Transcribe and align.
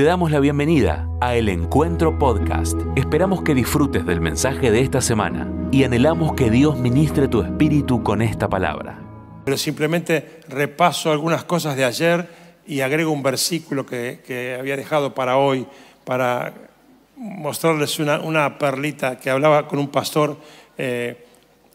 Te 0.00 0.06
damos 0.06 0.30
la 0.30 0.40
bienvenida 0.40 1.06
a 1.20 1.34
El 1.34 1.50
Encuentro 1.50 2.18
Podcast. 2.18 2.80
Esperamos 2.96 3.42
que 3.42 3.54
disfrutes 3.54 4.06
del 4.06 4.22
mensaje 4.22 4.70
de 4.70 4.80
esta 4.80 5.02
semana 5.02 5.52
y 5.70 5.84
anhelamos 5.84 6.32
que 6.32 6.50
Dios 6.50 6.78
ministre 6.78 7.28
tu 7.28 7.42
espíritu 7.42 8.02
con 8.02 8.22
esta 8.22 8.48
palabra. 8.48 8.98
Pero 9.44 9.58
simplemente 9.58 10.40
repaso 10.48 11.12
algunas 11.12 11.44
cosas 11.44 11.76
de 11.76 11.84
ayer 11.84 12.26
y 12.66 12.80
agrego 12.80 13.12
un 13.12 13.22
versículo 13.22 13.84
que, 13.84 14.56
había 14.58 14.78
dejado 14.78 15.14
para 15.14 15.36
hoy, 15.36 15.66
para 16.06 16.54
mostrarles 17.18 17.98
una, 17.98 18.56
perlita 18.56 19.18
que 19.18 19.28
hablaba 19.28 19.68
con 19.68 19.78
un 19.78 19.88
pastor 19.88 20.38
eh, 20.78 21.26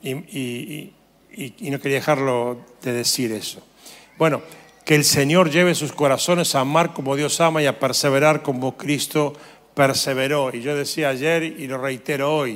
y, 0.01 0.91
y 1.31 1.69
no 1.69 1.79
quería 1.79 1.97
dejarlo 1.97 2.57
de 2.81 2.91
decir 2.91 3.31
eso. 3.33 3.61
Bueno, 4.17 4.41
que 4.85 4.93
el 4.93 5.03
Señor 5.03 5.49
lleve 5.49 5.73
sus 5.73 5.91
corazones 5.91 6.53
a 6.53 6.59
amar 6.59 6.93
como 6.93 7.15
Dios 7.15 7.41
ama 7.41 7.61
y 7.61 7.65
a 7.65 7.79
perseverar 7.79 8.43
como 8.43 8.77
Cristo 8.77 9.33
perseveró. 9.73 10.51
Y 10.53 10.61
yo 10.61 10.75
decía 10.75 11.09
ayer 11.09 11.41
y 11.43 11.67
lo 11.67 11.79
reitero 11.79 12.33
hoy. 12.33 12.55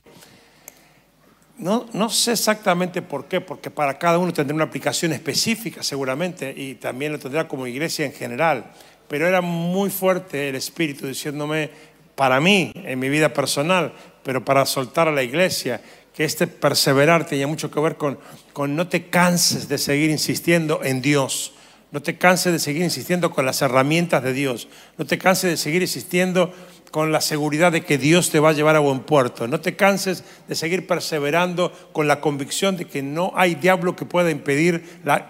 No, 1.57 1.87
no 1.91 2.09
sé 2.09 2.33
exactamente 2.33 3.01
por 3.01 3.27
qué, 3.27 3.41
porque 3.41 3.71
para 3.71 3.97
cada 3.97 4.19
uno 4.19 4.31
tendrá 4.31 4.55
una 4.55 4.65
aplicación 4.65 5.11
específica 5.11 5.81
seguramente 5.81 6.53
y 6.55 6.75
también 6.75 7.11
lo 7.11 7.19
tendrá 7.19 7.47
como 7.47 7.65
iglesia 7.65 8.05
en 8.05 8.13
general. 8.13 8.71
Pero 9.07 9.27
era 9.27 9.41
muy 9.41 9.89
fuerte 9.89 10.49
el 10.49 10.55
Espíritu 10.55 11.07
diciéndome, 11.07 11.71
para 12.15 12.39
mí, 12.39 12.71
en 12.75 12.99
mi 12.99 13.09
vida 13.09 13.33
personal, 13.33 13.91
pero 14.23 14.45
para 14.45 14.67
soltar 14.67 15.07
a 15.07 15.11
la 15.11 15.23
iglesia, 15.23 15.81
que 16.13 16.25
este 16.25 16.45
perseverar 16.45 17.25
tenía 17.25 17.47
mucho 17.47 17.71
que 17.71 17.79
ver 17.79 17.95
con, 17.95 18.19
con 18.53 18.75
no 18.75 18.87
te 18.87 19.07
canses 19.07 19.67
de 19.67 19.79
seguir 19.79 20.11
insistiendo 20.11 20.81
en 20.83 21.01
Dios 21.01 21.53
no 21.91 22.01
te 22.01 22.17
canses 22.17 22.53
de 22.53 22.59
seguir 22.59 22.83
insistiendo 22.83 23.31
con 23.31 23.45
las 23.45 23.61
herramientas 23.61 24.23
de 24.23 24.33
Dios. 24.33 24.67
No 24.97 25.05
te 25.05 25.17
canses 25.17 25.49
de 25.49 25.57
seguir 25.57 25.81
insistiendo 25.81 26.53
con 26.91 27.11
la 27.11 27.21
seguridad 27.21 27.71
de 27.71 27.81
que 27.81 27.97
Dios 27.97 28.29
te 28.29 28.39
va 28.39 28.49
a 28.49 28.53
llevar 28.53 28.75
a 28.75 28.79
buen 28.79 28.99
puerto. 28.99 29.47
No 29.47 29.59
te 29.59 29.75
canses 29.75 30.23
de 30.47 30.55
seguir 30.55 30.87
perseverando 30.87 31.71
con 31.91 32.07
la 32.07 32.21
convicción 32.21 32.77
de 32.77 32.85
que 32.85 33.01
no 33.01 33.31
hay 33.35 33.55
diablo 33.55 33.95
que 33.95 34.05
pueda 34.05 34.31
impedir 34.31 34.83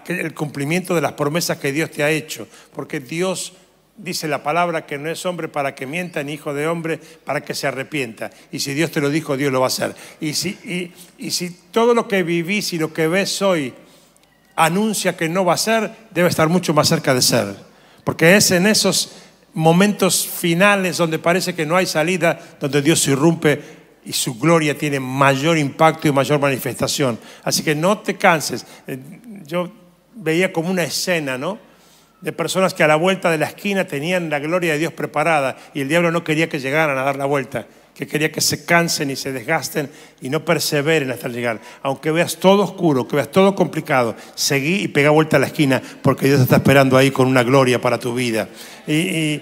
el 0.08 0.34
cumplimiento 0.34 0.94
de 0.94 1.00
las 1.00 1.12
promesas 1.12 1.58
que 1.58 1.72
Dios 1.72 1.90
te 1.90 2.02
ha 2.02 2.10
hecho. 2.10 2.46
Porque 2.74 3.00
Dios 3.00 3.54
dice 3.96 4.28
la 4.28 4.42
palabra 4.42 4.86
que 4.86 4.98
no 4.98 5.10
es 5.10 5.24
hombre 5.26 5.48
para 5.48 5.74
que 5.74 5.86
mienta, 5.86 6.22
ni 6.22 6.34
hijo 6.34 6.52
de 6.52 6.66
hombre 6.66 7.00
para 7.24 7.42
que 7.42 7.54
se 7.54 7.66
arrepienta. 7.66 8.30
Y 8.52 8.60
si 8.60 8.74
Dios 8.74 8.90
te 8.90 9.00
lo 9.00 9.08
dijo, 9.08 9.36
Dios 9.36 9.52
lo 9.52 9.60
va 9.60 9.66
a 9.66 9.68
hacer. 9.68 9.94
Y 10.20 10.34
si, 10.34 10.92
y 11.18 11.30
si 11.30 11.50
todo 11.70 11.94
lo 11.94 12.06
que 12.06 12.22
vivís 12.22 12.72
y 12.74 12.78
lo 12.78 12.92
que 12.92 13.08
ves 13.08 13.40
hoy 13.40 13.72
anuncia 14.64 15.16
que 15.16 15.28
no 15.28 15.44
va 15.44 15.54
a 15.54 15.58
ser, 15.58 15.90
debe 16.10 16.28
estar 16.28 16.48
mucho 16.48 16.74
más 16.74 16.88
cerca 16.88 17.14
de 17.14 17.22
ser. 17.22 17.56
Porque 18.04 18.36
es 18.36 18.50
en 18.50 18.66
esos 18.66 19.12
momentos 19.54 20.26
finales 20.26 20.98
donde 20.98 21.18
parece 21.18 21.54
que 21.54 21.66
no 21.66 21.76
hay 21.76 21.86
salida, 21.86 22.38
donde 22.60 22.82
Dios 22.82 23.06
irrumpe 23.08 23.62
y 24.04 24.12
su 24.12 24.38
gloria 24.38 24.76
tiene 24.76 25.00
mayor 25.00 25.58
impacto 25.58 26.08
y 26.08 26.12
mayor 26.12 26.40
manifestación. 26.40 27.18
Así 27.42 27.62
que 27.62 27.74
no 27.74 27.98
te 27.98 28.16
canses. 28.16 28.66
Eh, 28.86 28.98
yo 29.46 29.72
veía 30.14 30.52
como 30.52 30.70
una 30.70 30.82
escena, 30.82 31.38
¿no? 31.38 31.58
De 32.20 32.32
personas 32.32 32.74
que 32.74 32.82
a 32.82 32.88
la 32.88 32.96
vuelta 32.96 33.30
de 33.30 33.38
la 33.38 33.46
esquina 33.46 33.86
tenían 33.86 34.28
la 34.28 34.38
gloria 34.38 34.72
de 34.72 34.78
Dios 34.78 34.92
preparada 34.92 35.56
y 35.72 35.80
el 35.80 35.88
diablo 35.88 36.10
no 36.10 36.22
quería 36.22 36.48
que 36.48 36.60
llegaran 36.60 36.98
a 36.98 37.02
dar 37.02 37.16
la 37.16 37.24
vuelta 37.24 37.66
que 37.94 38.06
quería 38.06 38.32
que 38.32 38.40
se 38.40 38.64
cansen 38.64 39.10
y 39.10 39.16
se 39.16 39.32
desgasten 39.32 39.90
y 40.20 40.30
no 40.30 40.44
perseveren 40.44 41.10
hasta 41.10 41.28
llegar. 41.28 41.60
Aunque 41.82 42.10
veas 42.10 42.36
todo 42.36 42.62
oscuro, 42.62 43.06
que 43.06 43.16
veas 43.16 43.30
todo 43.30 43.54
complicado, 43.54 44.16
seguí 44.34 44.82
y 44.82 44.88
pega 44.88 45.10
vuelta 45.10 45.36
a 45.36 45.40
la 45.40 45.46
esquina 45.46 45.82
porque 46.02 46.26
Dios 46.26 46.40
está 46.40 46.56
esperando 46.56 46.96
ahí 46.96 47.10
con 47.10 47.26
una 47.26 47.42
gloria 47.42 47.80
para 47.80 47.98
tu 47.98 48.14
vida. 48.14 48.48
Y, 48.86 49.40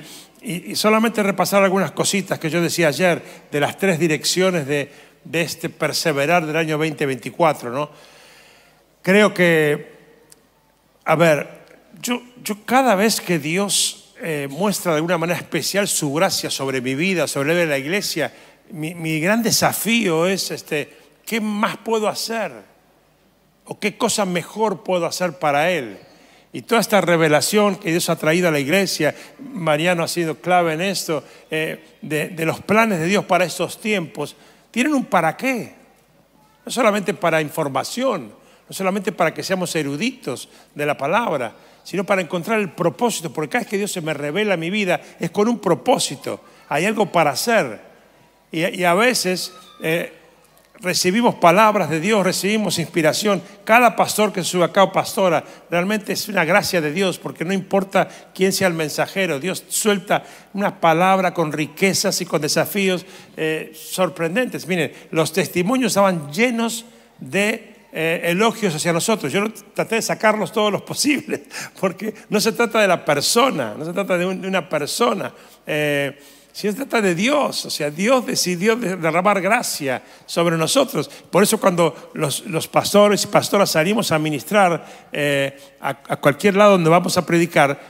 solamente 0.75 1.23
repasar 1.23 1.63
algunas 1.63 1.91
cositas 1.91 2.39
que 2.39 2.49
yo 2.49 2.63
decía 2.63 2.89
ayer 2.89 3.21
de 3.51 3.61
las 3.61 3.77
tres 3.77 3.99
direcciones 3.99 4.67
de, 4.67 4.91
este 5.33 5.69
perseverar 5.69 6.47
del 6.47 6.57
año 6.57 6.79
2024. 6.79 7.71
¿no? 7.71 7.91
Creo 9.03 9.35
que, 9.35 9.93
a 11.05 11.17
ver, 11.17 11.59
yo, 12.01 12.23
cada 12.65 12.95
vez 12.95 13.21
que 13.21 13.39
Dios 13.39 14.15
eh, 14.21 14.49
muestra 14.51 14.93
de 14.93 14.97
alguna 14.97 15.19
manera 15.19 15.39
especial 15.39 15.87
su 15.89 16.13
gracia 16.13 16.51
sobre 16.51 16.81
mi 16.81 16.95
vida, 16.95 17.27
sobre 17.27 17.67
la 17.67 17.79
iglesia, 17.79 18.33
mi, 18.73 19.21
gran 19.21 19.43
desafío 19.43 20.27
es, 20.27 20.51
este, 20.51 20.93
¿qué 21.25 21.41
más 21.41 21.77
puedo 21.79 22.09
hacer? 22.09 22.53
¿O 23.65 23.79
qué 23.79 23.97
cosa 23.97 24.25
mejor 24.25 24.83
puedo 24.83 25.07
hacer 25.07 25.39
para 25.39 25.71
Él? 25.71 25.99
Y 26.53 26.63
toda 26.63 26.81
esta 26.81 27.01
revelación 27.01 27.77
que 27.77 27.91
Dios 27.91 28.09
ha 28.09 28.17
traído 28.17 28.49
a 28.49 28.51
la 28.51 28.59
iglesia, 28.59 29.15
Mariano 29.39 30.03
ha 30.03 30.09
sido 30.09 30.37
clave 30.37 30.73
en 30.73 30.81
esto, 30.81 31.23
eh, 31.51 31.99
de, 32.01 32.45
los 32.47 32.61
planes 32.61 33.01
de 33.01 33.07
Dios 33.07 33.25
para 33.27 33.45
estos 33.45 33.81
tiempos, 33.81 34.35
tienen 34.71 34.95
un 34.95 35.05
para 35.05 35.37
qué. 35.37 35.75
No 36.65 36.73
solamente 36.73 37.13
para 37.13 37.43
información, 37.43 38.33
no 38.69 38.75
solamente 38.75 39.13
para 39.13 39.35
que 39.35 39.43
seamos 39.43 39.75
eruditos 39.77 40.49
de 40.75 40.87
la 40.87 40.97
palabra, 40.97 41.55
sino 41.85 42.05
para 42.05 42.23
encontrar 42.23 42.61
el 42.61 42.71
propósito, 42.73 43.33
porque 43.33 43.51
cada 43.51 43.65
vez 43.65 43.71
que 43.71 43.79
Dios 43.79 43.93
se 43.93 44.01
me 44.01 44.15
revela 44.15 44.57
mi 44.57 44.71
vida 44.71 45.01
es 45.21 45.31
con 45.31 45.49
un 45.49 45.59
propósito, 45.59 46.41
hay 46.69 46.87
algo 46.87 47.11
para 47.13 47.31
hacer. 47.31 47.88
Y, 48.51 48.85
a 48.85 48.95
veces 48.95 49.53
eh, 49.83 50.13
recibimos 50.81 51.35
palabras 51.35 51.91
de 51.91 52.01
Dios, 52.01 52.25
recibimos 52.25 52.79
inspiración. 52.79 53.43
Cada 53.65 53.97
pastor 53.97 54.33
que 54.33 54.45
sube 54.45 54.65
acá 54.65 54.83
o 54.85 54.93
pastora, 54.93 55.45
realmente 55.71 56.13
es 56.13 56.29
una 56.29 56.45
gracia 56.45 56.81
de 56.81 56.93
Dios, 56.93 57.19
porque 57.19 57.45
no 57.45 57.53
importa 57.53 58.09
quién 58.35 58.53
sea 58.53 58.69
el 58.69 58.75
mensajero, 58.75 59.41
Dios 59.41 59.65
suelta 59.69 60.25
una 60.55 60.81
palabra 60.81 61.35
con 61.35 61.53
riquezas 61.53 62.21
y 62.21 62.27
con 62.27 62.41
desafíos 62.41 63.05
eh, 63.37 63.73
sorprendentes. 63.75 64.67
Miren, 64.67 64.93
los 65.11 65.33
testimonios 65.33 65.91
estaban 65.91 66.33
llenos 66.33 66.85
de 67.19 67.75
eh, 67.93 68.21
elogios 68.25 68.75
hacia 68.75 68.93
nosotros. 68.93 69.33
Yo 69.33 69.53
traté 69.75 69.97
de 69.97 70.03
sacarlos 70.03 70.53
todos 70.53 70.73
los 70.73 70.83
posibles, 70.89 71.41
porque 71.81 72.15
no 72.31 72.41
se 72.41 72.53
trata 72.53 72.81
de 72.81 72.89
la 72.89 73.05
persona, 73.05 73.75
no 73.77 73.85
se 73.85 73.93
trata 73.93 74.17
de, 74.17 74.27
una 74.27 74.69
persona. 74.69 75.35
Si 76.53 76.69
se 76.69 76.75
trata 76.75 77.01
de 77.01 77.15
Dios, 77.15 77.67
o 77.67 77.71
sea, 77.71 77.91
Dios 77.91 78.27
decidió 78.27 78.75
derramar 78.75 79.41
gracia 79.41 80.03
sobre 80.27 80.57
nosotros. 80.57 81.09
Por 81.31 81.43
eso 81.43 81.61
cuando 81.61 82.11
los, 82.15 82.69
pastores 82.69 83.25
y 83.25 83.27
pastoras 83.29 83.71
salimos 83.71 84.11
a 84.11 84.19
ministrar 84.19 84.85
eh, 85.13 85.57
a, 85.81 86.17
cualquier 86.17 86.57
lado 86.57 86.73
donde 86.73 86.91
vamos 86.91 87.17
a 87.17 87.25
predicar, 87.25 87.81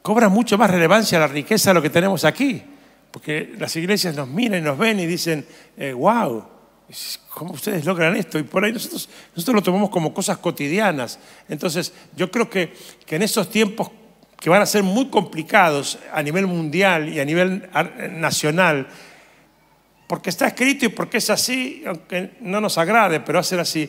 cobra 0.00 0.28
mucho 0.28 0.56
más 0.56 0.70
relevancia 0.70 1.18
la 1.18 1.26
riqueza 1.26 1.70
de 1.70 1.74
lo 1.74 1.82
que 1.82 1.90
tenemos 1.90 2.24
aquí. 2.24 2.62
Porque 3.10 3.54
las 3.58 3.76
iglesias 3.76 4.16
nos 4.16 4.26
miran 4.26 4.60
y 4.60 4.62
nos 4.62 4.78
ven 4.78 4.98
y 4.98 5.06
dicen, 5.06 5.46
wow, 5.94 6.44
eh, 6.88 6.94
¿cómo 7.28 7.52
ustedes 7.52 7.84
logran 7.84 8.16
esto? 8.16 8.38
Y 8.38 8.44
por 8.44 8.64
ahí 8.64 8.72
nosotros, 8.72 9.06
nosotros 9.36 9.56
lo 9.56 9.62
tomamos 9.62 9.90
como 9.90 10.14
cosas 10.14 10.38
cotidianas. 10.38 11.18
Entonces, 11.46 11.92
yo 12.16 12.30
creo 12.30 12.48
que, 12.48 12.72
que 13.04 13.16
en 13.16 13.22
esos 13.22 13.50
tiempos 13.50 13.90
que 14.42 14.50
van 14.50 14.60
a 14.60 14.66
ser 14.66 14.82
muy 14.82 15.06
complicados 15.06 16.00
a 16.12 16.20
nivel 16.20 16.48
mundial 16.48 17.08
y 17.08 17.20
a 17.20 17.24
nivel 17.24 17.68
nacional, 18.10 18.88
porque 20.08 20.30
está 20.30 20.48
escrito 20.48 20.86
y 20.86 20.88
porque 20.88 21.18
es 21.18 21.30
así, 21.30 21.84
aunque 21.86 22.32
no 22.40 22.60
nos 22.60 22.76
agrade, 22.76 23.20
pero 23.20 23.36
va 23.36 23.40
a 23.40 23.44
ser 23.44 23.60
así. 23.60 23.88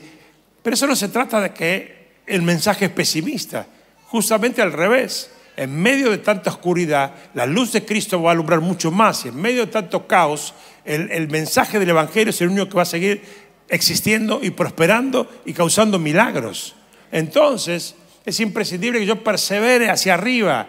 Pero 0.62 0.75
eso 0.75 0.86
no 0.86 0.96
se 0.96 1.08
trata 1.09 1.41
de 1.41 1.53
que 1.53 2.22
el 2.28 2.44
mensaje 2.44 2.86
es 2.86 2.91
pesimista, 2.91 3.66
justamente 4.06 4.62
al 4.62 4.74
revés. 4.74 5.31
En 5.58 5.75
medio 5.75 6.12
de 6.12 6.19
tanta 6.19 6.52
oscuridad, 6.52 7.16
la 7.34 7.47
luz 7.47 7.72
de 7.72 7.84
Cristo 7.84 8.22
va 8.22 8.30
a 8.30 8.34
alumbrar 8.34 8.62
mucho 8.62 8.91
más 8.91 9.25
y 9.25 9.30
en 9.30 9.41
medio 9.41 9.66
de 9.66 9.72
tanto 9.72 10.06
caos, 10.06 10.53
el, 10.85 11.12
el 11.12 11.30
mensaje 11.30 11.80
del 11.80 11.90
Evangelio 11.90 12.30
es 12.30 12.41
el 12.41 12.50
único 12.50 12.70
que 12.70 12.75
va 12.75 12.84
a 12.84 12.85
seguir 12.85 13.24
existiendo 13.70 14.40
y 14.44 14.52
prosperando 14.52 15.28
y 15.46 15.53
causando 15.53 15.97
milagros. 15.97 16.75
Entonces, 17.12 17.96
es 18.25 18.39
imprescindible 18.39 19.00
que 19.00 19.06
yo 19.06 19.23
persevere 19.23 19.89
hacia 19.89 20.13
arriba. 20.13 20.67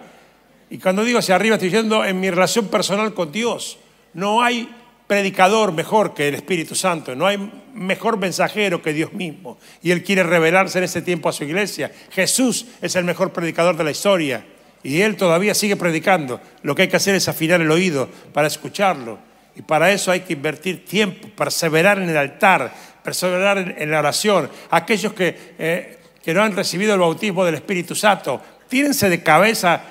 Y 0.70 0.78
cuando 0.78 1.04
digo 1.04 1.18
hacia 1.18 1.36
arriba 1.36 1.56
estoy 1.56 1.68
diciendo 1.68 2.04
en 2.04 2.20
mi 2.20 2.30
relación 2.30 2.68
personal 2.68 3.14
con 3.14 3.30
Dios. 3.30 3.78
No 4.12 4.42
hay 4.42 4.68
predicador 5.06 5.72
mejor 5.72 6.14
que 6.14 6.28
el 6.28 6.34
Espíritu 6.34 6.74
Santo, 6.74 7.14
no 7.14 7.26
hay 7.26 7.38
mejor 7.74 8.16
mensajero 8.18 8.82
que 8.82 8.92
Dios 8.92 9.12
mismo. 9.12 9.58
Y 9.82 9.90
Él 9.90 10.02
quiere 10.02 10.22
revelarse 10.22 10.78
en 10.78 10.84
este 10.84 11.02
tiempo 11.02 11.28
a 11.28 11.32
su 11.32 11.44
iglesia. 11.44 11.92
Jesús 12.10 12.66
es 12.80 12.96
el 12.96 13.04
mejor 13.04 13.32
predicador 13.32 13.76
de 13.76 13.84
la 13.84 13.90
historia. 13.90 14.44
Y 14.82 15.00
Él 15.00 15.16
todavía 15.16 15.54
sigue 15.54 15.76
predicando. 15.76 16.40
Lo 16.62 16.74
que 16.74 16.82
hay 16.82 16.88
que 16.88 16.96
hacer 16.96 17.14
es 17.14 17.28
afinar 17.28 17.60
el 17.60 17.70
oído 17.70 18.08
para 18.32 18.48
escucharlo. 18.48 19.18
Y 19.56 19.62
para 19.62 19.92
eso 19.92 20.10
hay 20.10 20.20
que 20.20 20.32
invertir 20.32 20.84
tiempo, 20.84 21.28
perseverar 21.28 21.98
en 21.98 22.10
el 22.10 22.16
altar, 22.16 22.72
perseverar 23.02 23.76
en 23.78 23.90
la 23.90 24.00
oración. 24.00 24.50
Aquellos 24.70 25.12
que 25.12 25.54
eh, 25.58 25.98
que 26.24 26.34
no 26.34 26.42
han 26.42 26.56
recibido 26.56 26.94
el 26.94 27.00
bautismo 27.00 27.44
del 27.44 27.56
Espíritu 27.56 27.94
Santo, 27.94 28.40
tírense 28.68 29.08
de 29.08 29.22
cabeza 29.22 29.82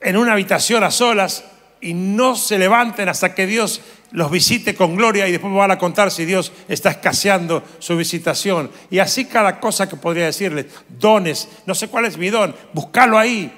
en 0.00 0.16
una 0.16 0.32
habitación 0.32 0.82
a 0.82 0.90
solas 0.90 1.44
y 1.80 1.94
no 1.94 2.36
se 2.36 2.58
levanten 2.58 3.08
hasta 3.08 3.34
que 3.34 3.46
Dios 3.46 3.80
los 4.12 4.30
visite 4.30 4.74
con 4.74 4.96
gloria 4.96 5.28
y 5.28 5.32
después 5.32 5.52
me 5.52 5.58
van 5.58 5.70
a 5.70 5.78
contar 5.78 6.10
si 6.10 6.24
Dios 6.24 6.52
está 6.68 6.90
escaseando 6.90 7.62
su 7.78 7.96
visitación. 7.96 8.70
Y 8.90 8.98
así 8.98 9.26
cada 9.26 9.60
cosa 9.60 9.88
que 9.88 9.96
podría 9.96 10.26
decirles, 10.26 10.66
dones, 10.88 11.48
no 11.66 11.74
sé 11.74 11.88
cuál 11.88 12.06
es 12.06 12.18
mi 12.18 12.28
don, 12.28 12.54
buscalo 12.72 13.16
ahí, 13.16 13.52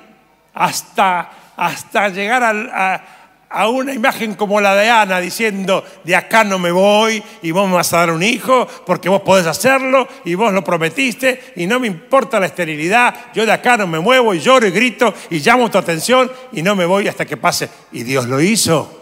hasta 0.52 1.38
hasta 1.56 2.08
llegar 2.08 2.42
a, 2.42 3.04
a 3.52 3.68
una 3.68 3.92
imagen 3.92 4.34
como 4.34 4.60
la 4.60 4.74
de 4.74 4.88
Ana 4.88 5.20
diciendo, 5.20 5.84
de 6.04 6.16
acá 6.16 6.42
no 6.42 6.58
me 6.58 6.70
voy 6.70 7.22
y 7.42 7.50
vos 7.50 7.68
me 7.68 7.74
vas 7.74 7.92
a 7.92 7.98
dar 7.98 8.10
un 8.10 8.22
hijo 8.22 8.66
porque 8.86 9.08
vos 9.08 9.20
podés 9.22 9.46
hacerlo 9.46 10.08
y 10.24 10.34
vos 10.34 10.52
lo 10.52 10.64
prometiste 10.64 11.52
y 11.56 11.66
no 11.66 11.78
me 11.78 11.86
importa 11.86 12.40
la 12.40 12.46
esterilidad, 12.46 13.32
yo 13.34 13.44
de 13.44 13.52
acá 13.52 13.76
no 13.76 13.86
me 13.86 14.00
muevo 14.00 14.34
y 14.34 14.40
lloro 14.40 14.66
y 14.66 14.70
grito 14.70 15.12
y 15.30 15.40
llamo 15.40 15.70
tu 15.70 15.78
atención 15.78 16.30
y 16.52 16.62
no 16.62 16.74
me 16.74 16.86
voy 16.86 17.08
hasta 17.08 17.26
que 17.26 17.36
pase. 17.36 17.68
Y 17.92 18.02
Dios 18.02 18.26
lo 18.26 18.40
hizo. 18.40 19.00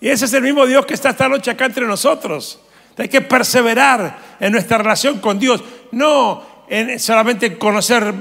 Y 0.00 0.08
ese 0.08 0.24
es 0.24 0.32
el 0.32 0.42
mismo 0.42 0.66
Dios 0.66 0.86
que 0.86 0.94
está 0.94 1.10
esta 1.10 1.28
noche 1.28 1.50
acá 1.50 1.66
entre 1.66 1.86
nosotros. 1.86 2.60
Hay 2.96 3.08
que 3.08 3.20
perseverar 3.20 4.36
en 4.40 4.52
nuestra 4.52 4.78
relación 4.78 5.20
con 5.20 5.38
Dios, 5.38 5.62
no 5.92 6.64
en 6.68 6.98
solamente 6.98 7.58
conocer 7.58 8.14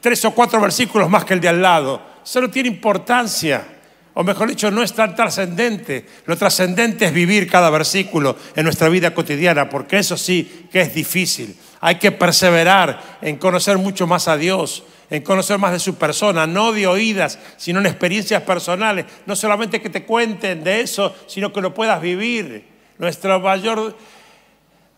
tres 0.00 0.24
o 0.24 0.30
cuatro 0.30 0.60
versículos 0.60 1.10
más 1.10 1.24
que 1.24 1.34
el 1.34 1.40
de 1.40 1.48
al 1.48 1.60
lado. 1.60 2.00
Eso 2.24 2.40
no 2.40 2.50
tiene 2.50 2.68
importancia 2.68 3.79
o 4.20 4.22
mejor 4.22 4.50
dicho, 4.50 4.70
no 4.70 4.82
es 4.82 4.92
tan 4.92 5.14
trascendente. 5.14 6.04
Lo 6.26 6.36
trascendente 6.36 7.06
es 7.06 7.12
vivir 7.14 7.48
cada 7.48 7.70
versículo 7.70 8.36
en 8.54 8.64
nuestra 8.64 8.90
vida 8.90 9.14
cotidiana, 9.14 9.70
porque 9.70 9.96
eso 9.96 10.14
sí 10.18 10.66
que 10.70 10.82
es 10.82 10.94
difícil. 10.94 11.56
Hay 11.80 11.94
que 11.94 12.12
perseverar 12.12 13.18
en 13.22 13.38
conocer 13.38 13.78
mucho 13.78 14.06
más 14.06 14.28
a 14.28 14.36
Dios, 14.36 14.84
en 15.08 15.22
conocer 15.22 15.56
más 15.56 15.72
de 15.72 15.78
su 15.78 15.94
persona, 15.94 16.46
no 16.46 16.72
de 16.72 16.86
oídas, 16.86 17.38
sino 17.56 17.80
en 17.80 17.86
experiencias 17.86 18.42
personales. 18.42 19.06
No 19.24 19.34
solamente 19.34 19.80
que 19.80 19.88
te 19.88 20.04
cuenten 20.04 20.64
de 20.64 20.82
eso, 20.82 21.16
sino 21.26 21.50
que 21.50 21.62
lo 21.62 21.72
puedas 21.72 22.02
vivir. 22.02 22.66
Nuestro 22.98 23.40
mayor 23.40 23.96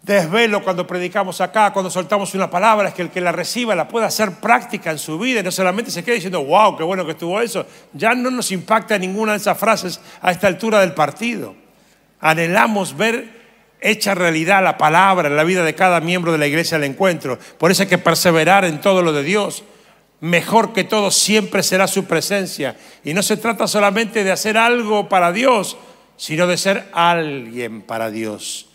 desvelo 0.03 0.65
cuando 0.65 0.87
predicamos 0.87 1.41
acá, 1.41 1.73
cuando 1.73 1.91
soltamos 1.91 2.35
una 2.35 2.51
palabra, 2.51 2.89
es 2.89 2.95
que 2.95 3.03
el 3.03 3.11
que 3.11 3.21
la 3.21 3.33
reciba 3.33 3.75
la 3.75 3.87
pueda 3.87 4.07
hacer 4.07 4.33
práctica 4.33 4.91
en 4.91 4.99
su 4.99 5.19
vida 5.19 5.41
y 5.41 5.43
no 5.43 5.53
solamente 5.53 5.91
se 5.91 6.03
quede 6.03 6.17
diciendo, 6.17 6.45
wow, 6.45 6.77
qué 6.77 6.83
bueno 6.83 7.05
que 7.05 7.13
estuvo 7.13 7.41
eso. 7.41 7.65
Ya 7.93 8.15
no 8.15 8.31
nos 8.31 8.51
impacta 8.51 8.99
ninguna 8.99 9.33
de 9.33 9.39
esas 9.39 9.57
frases 9.57 10.01
a 10.21 10.33
esta 10.33 10.49
altura 10.49 10.81
del 10.81 10.93
partido. 10.93 11.55
Anhelamos 12.21 12.97
ver 12.97 13.43
hecha 13.81 14.15
realidad 14.15 14.63
la 14.63 14.77
palabra 14.77 15.29
en 15.29 15.37
la 15.37 15.45
vida 15.45 15.65
de 15.65 15.75
cada 15.75 16.01
miembro 16.01 16.33
de 16.33 16.39
la 16.39 16.47
iglesia 16.47 16.79
del 16.79 16.91
encuentro. 16.91 17.39
Por 17.59 17.71
eso 17.71 17.83
hay 17.83 17.89
que 17.89 17.99
perseverar 17.99 18.65
en 18.65 18.81
todo 18.81 19.03
lo 19.03 19.13
de 19.13 19.23
Dios. 19.23 19.63
Mejor 20.21 20.73
que 20.73 20.85
todo 20.85 21.11
siempre 21.11 21.63
será 21.65 21.87
su 21.87 22.05
presencia. 22.05 22.77
Y 23.05 23.15
no 23.15 23.23
se 23.23 23.37
trata 23.37 23.67
solamente 23.67 24.23
de 24.23 24.33
hacer 24.33 24.57
algo 24.57 25.09
para 25.09 25.33
Dios, 25.33 25.77
sino 26.17 26.47
de 26.47 26.57
ser 26.57 26.89
alguien 26.93 27.83
para 27.83 28.11
Dios 28.11 28.69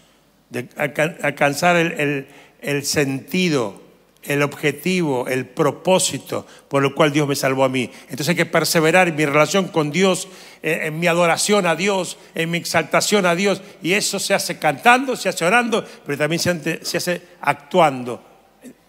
de 0.50 0.70
alcanzar 0.78 1.76
el, 1.76 2.86
sentido, 2.86 3.82
el 4.24 4.42
objetivo, 4.42 5.28
el 5.28 5.46
propósito 5.46 6.46
por 6.68 6.84
el 6.84 6.94
cual 6.94 7.12
Dios 7.12 7.28
me 7.28 7.36
salvó 7.36 7.66
a 7.66 7.70
mí. 7.70 7.90
Entonces 8.04 8.30
hay 8.30 8.36
que 8.36 8.46
perseverar 8.46 9.08
en 9.08 9.16
mi 9.16 9.26
relación 9.26 9.68
con 9.68 9.92
Dios, 9.92 10.28
en, 10.62 11.00
mi 11.00 11.08
adoración 11.08 11.66
a 11.66 11.76
Dios, 11.76 12.18
en 12.36 12.50
mi 12.50 12.58
exaltación 12.58 13.26
a 13.26 13.36
Dios. 13.36 13.62
Y 13.82 13.94
eso 13.94 14.20
se 14.20 14.34
hace 14.34 14.58
cantando, 14.58 15.16
se 15.16 15.30
hace 15.30 15.46
orando, 15.46 15.86
pero 16.06 16.18
también 16.18 16.40
se, 16.40 16.86
se 16.86 16.98
hace 16.98 17.22
actuando. 17.42 18.24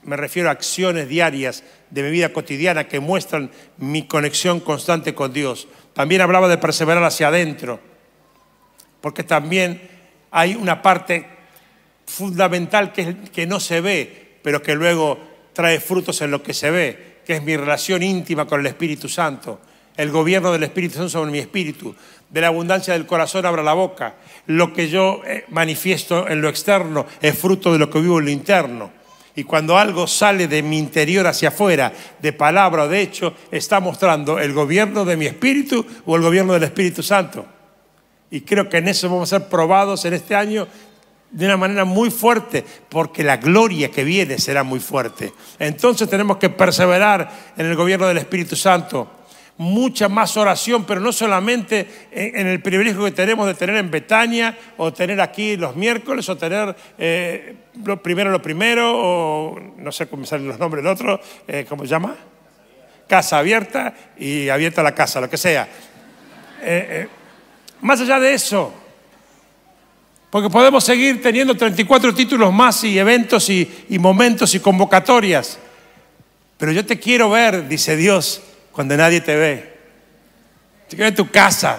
Me 0.02 0.16
refiero 0.16 0.48
a 0.48 0.52
acciones 0.52 1.08
diarias 1.08 1.64
de 1.90 2.02
mi 2.02 2.10
vida 2.10 2.32
cotidiana 2.32 2.88
que 2.88 3.00
muestran 3.00 3.50
mi 3.76 4.06
conexión 4.06 4.60
constante 4.60 5.14
con 5.14 5.32
Dios. 5.32 5.68
También 5.92 6.20
hablaba 6.20 6.48
de 6.48 6.58
perseverar 6.58 7.02
hacia 7.02 7.28
adentro, 7.28 7.80
porque 9.00 9.24
también 9.24 9.82
hay 10.30 10.54
una 10.54 10.82
parte 10.82 11.37
fundamental 12.08 12.92
que, 12.92 13.46
no 13.46 13.60
se 13.60 13.80
ve, 13.80 14.38
pero 14.42 14.62
que 14.62 14.74
luego 14.74 15.18
trae 15.52 15.78
frutos 15.78 16.20
en 16.22 16.30
lo 16.30 16.42
que 16.42 16.54
se 16.54 16.70
ve, 16.70 17.18
que 17.24 17.36
es 17.36 17.42
mi 17.42 17.56
relación 17.56 18.02
íntima 18.02 18.46
con 18.46 18.60
el 18.60 18.66
Espíritu 18.66 19.08
Santo, 19.08 19.60
el 19.96 20.10
gobierno 20.10 20.50
del 20.50 20.62
Espíritu 20.62 20.94
Santo 20.94 21.10
sobre 21.10 21.30
mi 21.30 21.38
espíritu, 21.38 21.94
de 22.30 22.40
la 22.40 22.48
abundancia 22.48 22.94
del 22.94 23.06
corazón 23.06 23.44
abra 23.46 23.62
la 23.62 23.74
boca, 23.74 24.14
lo 24.46 24.72
que 24.72 24.88
yo 24.88 25.20
eh, 25.26 25.44
manifiesto 25.48 26.28
en 26.28 26.40
lo 26.40 26.48
externo 26.48 27.06
es 27.20 27.38
fruto 27.38 27.72
de 27.72 27.78
lo 27.78 27.90
que 27.90 28.00
vivo 28.00 28.18
en 28.18 28.24
lo 28.24 28.30
interno. 28.30 28.90
Y 29.34 29.44
cuando 29.44 29.78
algo 29.78 30.06
sale 30.06 30.48
de 30.48 30.62
mi 30.62 30.78
interior 30.78 31.26
hacia 31.26 31.50
afuera, 31.50 31.92
de 32.20 32.32
palabra 32.32 32.84
o 32.84 32.88
de 32.88 33.00
hecho, 33.00 33.34
está 33.52 33.78
mostrando 33.80 34.38
el 34.38 34.52
gobierno 34.52 35.04
de 35.04 35.16
mi 35.16 35.26
espíritu 35.26 35.86
o 36.06 36.16
el 36.16 36.22
gobierno 36.22 36.54
del 36.54 36.64
Espíritu 36.64 37.02
Santo. 37.02 37.46
Y 38.30 38.40
creo 38.42 38.68
que 38.68 38.78
en 38.78 38.88
eso 38.88 39.08
vamos 39.08 39.32
a 39.32 39.38
ser 39.38 39.48
probados 39.48 40.04
en 40.04 40.14
este 40.14 40.34
año 40.34 40.66
de 41.30 41.44
una 41.44 41.56
manera 41.56 41.84
muy 41.84 42.10
fuerte, 42.10 42.64
porque 42.88 43.22
la 43.22 43.36
gloria 43.36 43.90
que 43.90 44.04
viene 44.04 44.38
será 44.38 44.62
muy 44.62 44.80
fuerte. 44.80 45.32
Entonces 45.58 46.08
tenemos 46.08 46.38
que 46.38 46.48
perseverar 46.48 47.30
en 47.56 47.66
el 47.66 47.76
gobierno 47.76 48.06
del 48.06 48.18
Espíritu 48.18 48.56
Santo. 48.56 49.10
Mucha 49.58 50.08
más 50.08 50.36
oración, 50.36 50.84
pero 50.84 51.00
no 51.00 51.12
solamente 51.12 52.08
en 52.12 52.46
el 52.46 52.62
privilegio 52.62 53.04
que 53.04 53.10
tenemos 53.10 53.46
de 53.46 53.54
tener 53.54 53.76
en 53.76 53.90
Betania, 53.90 54.56
o 54.76 54.92
tener 54.92 55.20
aquí 55.20 55.56
los 55.56 55.74
miércoles, 55.74 56.28
o 56.28 56.36
tener 56.36 56.76
eh, 56.96 57.56
lo 57.84 58.00
primero 58.00 58.30
lo 58.30 58.40
primero, 58.40 58.92
o 58.94 59.60
no 59.76 59.92
sé 59.92 60.06
cómo 60.06 60.24
salen 60.24 60.46
los 60.46 60.58
nombres 60.60 60.84
del 60.84 60.92
otro, 60.92 61.20
eh, 61.48 61.66
¿cómo 61.68 61.82
se 61.82 61.90
llama? 61.90 62.14
Casa 63.08 63.38
abierta 63.38 63.94
y 64.16 64.48
abierta 64.48 64.82
la 64.82 64.94
casa, 64.94 65.20
lo 65.20 65.28
que 65.28 65.36
sea. 65.36 65.68
Eh, 66.62 67.08
más 67.80 68.00
allá 68.00 68.20
de 68.20 68.34
eso, 68.34 68.72
porque 70.30 70.50
podemos 70.50 70.84
seguir 70.84 71.22
teniendo 71.22 71.56
34 71.56 72.14
títulos 72.14 72.52
más 72.52 72.84
y 72.84 72.98
eventos 72.98 73.48
y, 73.48 73.68
momentos 73.98 74.54
y 74.54 74.60
convocatorias. 74.60 75.58
Pero 76.58 76.72
yo 76.72 76.84
te 76.84 76.98
quiero 76.98 77.30
ver, 77.30 77.66
dice 77.66 77.96
Dios, 77.96 78.42
cuando 78.72 78.96
nadie 78.96 79.20
te 79.22 79.36
ve. 79.36 79.78
Te 80.88 80.96
quiero 80.96 81.04
ver 81.04 81.12
en 81.12 81.16
tu 81.16 81.30
casa. 81.30 81.78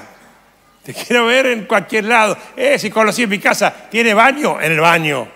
Te 0.83 0.93
quiero 0.93 1.25
ver 1.25 1.45
en 1.47 1.65
cualquier 1.65 2.05
lado. 2.05 2.37
Eh, 2.55 2.79
si 2.79 2.89
conocí 2.89 3.27
mi 3.27 3.37
casa, 3.37 3.71
¿tiene 3.91 4.13
baño? 4.15 4.59
En 4.59 4.71
el 4.71 4.79
baño. 4.79 5.27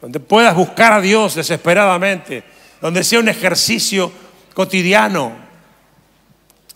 Donde 0.00 0.20
puedas 0.20 0.54
buscar 0.54 0.94
a 0.94 1.00
Dios 1.02 1.34
desesperadamente. 1.34 2.42
Donde 2.80 3.04
sea 3.04 3.20
un 3.20 3.28
ejercicio 3.28 4.10
cotidiano. 4.54 5.32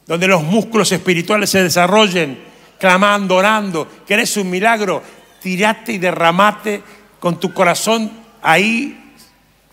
Donde 0.07 0.27
los 0.27 0.43
músculos 0.43 0.93
espirituales 0.93 1.49
se 1.49 1.63
desarrollen 1.63 2.50
clamando, 2.81 3.37
orando, 3.37 3.87
querés 4.07 4.37
un 4.39 4.51
milagro, 4.51 5.03
tirate 5.41 5.93
y 5.93 5.99
derramate 5.99 6.83
con 7.21 7.39
tu 7.39 7.53
corazón 7.53 8.11
ahí 8.43 9.15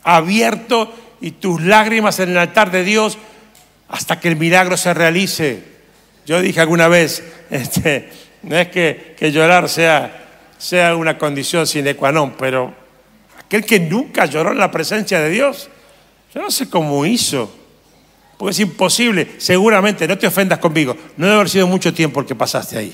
abierto 0.04 0.94
y 1.22 1.32
tus 1.32 1.62
lágrimas 1.62 2.20
en 2.20 2.32
el 2.32 2.38
altar 2.38 2.70
de 2.70 2.84
Dios 2.84 3.18
hasta 3.90 4.20
que 4.20 4.28
el 4.28 4.36
milagro 4.36 4.78
se 4.78 4.94
realice. 4.94 5.64
Yo 6.26 6.42
dije 6.42 6.60
alguna 6.60 6.88
vez, 6.88 7.24
este, 7.50 8.10
no 8.44 8.58
es 8.58 8.68
que, 8.68 9.16
llorar 9.32 9.70
sea, 9.70 10.26
sea 10.58 10.96
una 10.96 11.18
condición 11.18 11.66
sine 11.66 11.96
qua 11.96 12.12
non, 12.12 12.36
pero 12.38 12.74
aquel 13.40 13.66
que 13.66 13.80
nunca 13.80 14.26
lloró 14.26 14.52
en 14.52 14.60
la 14.60 14.70
presencia 14.70 15.20
de 15.22 15.30
Dios, 15.30 15.70
yo 16.34 16.42
no 16.42 16.52
sé 16.52 16.70
cómo 16.70 17.06
hizo. 17.06 17.57
Porque 18.38 18.52
es 18.52 18.60
imposible, 18.60 19.36
seguramente, 19.40 20.08
no 20.08 20.18
te 20.18 20.28
ofendas 20.28 20.60
conmigo, 20.60 20.96
no 21.18 21.26
debe 21.26 21.38
haber 21.38 21.50
sido 21.50 21.68
mucho 21.68 21.94
tiempo 21.94 22.20
el 22.20 22.26
que 22.26 22.36
pasaste 22.36 22.78
ahí. 22.78 22.94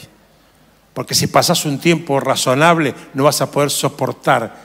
Porque 0.94 1.16
si 1.16 1.28
pasas 1.28 1.66
un 1.66 1.80
tiempo 1.80 2.20
razonable, 2.20 2.94
no 3.14 3.26
vas 3.26 3.42
a 3.42 3.52
poder 3.52 3.70
soportar 3.70 4.56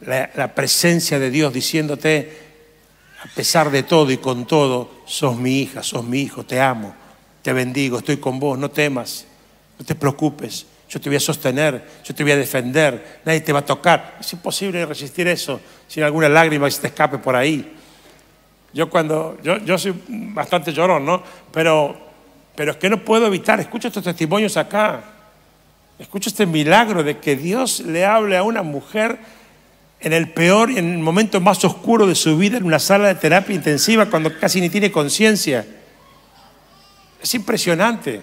la, 0.00 0.54
presencia 0.54 1.18
de 1.18 1.30
Dios 1.30 1.52
diciéndote, 1.52 2.44
a 3.22 3.34
pesar 3.34 3.70
de 3.70 3.84
todo 3.84 4.10
y 4.10 4.18
con 4.18 4.46
todo, 4.46 4.90
sos 5.06 5.36
mi 5.36 5.60
hija, 5.60 5.82
sos 5.82 6.04
mi 6.04 6.20
hijo, 6.20 6.44
te 6.44 6.60
amo, 6.60 6.94
te 7.40 7.52
bendigo, 7.52 7.98
estoy 7.98 8.18
con 8.18 8.38
vos, 8.38 8.58
no 8.58 8.70
temas, 8.70 9.24
no 9.78 9.84
te 9.86 9.94
preocupes, 9.94 10.66
yo 10.90 11.00
te 11.00 11.08
voy 11.08 11.16
a 11.16 11.20
sostener, 11.20 11.82
yo 12.04 12.14
te 12.14 12.22
voy 12.22 12.32
a 12.32 12.36
defender, 12.36 13.20
nadie 13.24 13.40
te 13.40 13.52
va 13.52 13.60
a 13.60 13.64
tocar. 13.64 14.18
Es 14.20 14.32
imposible 14.32 14.84
resistir 14.84 15.26
eso 15.28 15.60
sin 15.88 16.02
alguna 16.02 16.28
lágrima 16.28 16.66
que 16.66 16.72
se 16.72 16.82
te 16.82 16.86
escape 16.88 17.18
por 17.18 17.34
ahí. 17.34 17.74
Yo 18.74 18.90
cuando, 18.90 19.38
yo, 19.42 19.58
yo 19.58 19.78
soy 19.78 19.94
bastante 20.08 20.72
llorón, 20.72 21.06
¿no? 21.06 21.22
Pero, 21.52 21.96
pero 22.54 22.72
es 22.72 22.76
que 22.76 22.90
no 22.90 23.04
puedo 23.04 23.26
evitar, 23.26 23.60
escucho 23.60 23.88
estos 23.88 24.04
testimonios 24.04 24.56
acá. 24.56 25.02
Escucho 25.98 26.28
este 26.28 26.44
milagro 26.44 27.04
de 27.04 27.18
que 27.18 27.36
Dios 27.36 27.80
le 27.80 28.04
hable 28.04 28.36
a 28.36 28.42
una 28.42 28.62
mujer 28.62 29.16
en 30.00 30.12
el 30.12 30.28
peor 30.30 30.70
y 30.70 30.78
en 30.78 30.92
el 30.92 30.98
momento 30.98 31.40
más 31.40 31.64
oscuro 31.64 32.06
de 32.06 32.14
su 32.16 32.36
vida, 32.36 32.58
en 32.58 32.64
una 32.64 32.80
sala 32.80 33.08
de 33.08 33.14
terapia 33.14 33.54
intensiva, 33.54 34.06
cuando 34.06 34.36
casi 34.38 34.60
ni 34.60 34.68
tiene 34.68 34.90
conciencia. 34.90 35.64
Es 37.22 37.34
impresionante. 37.34 38.20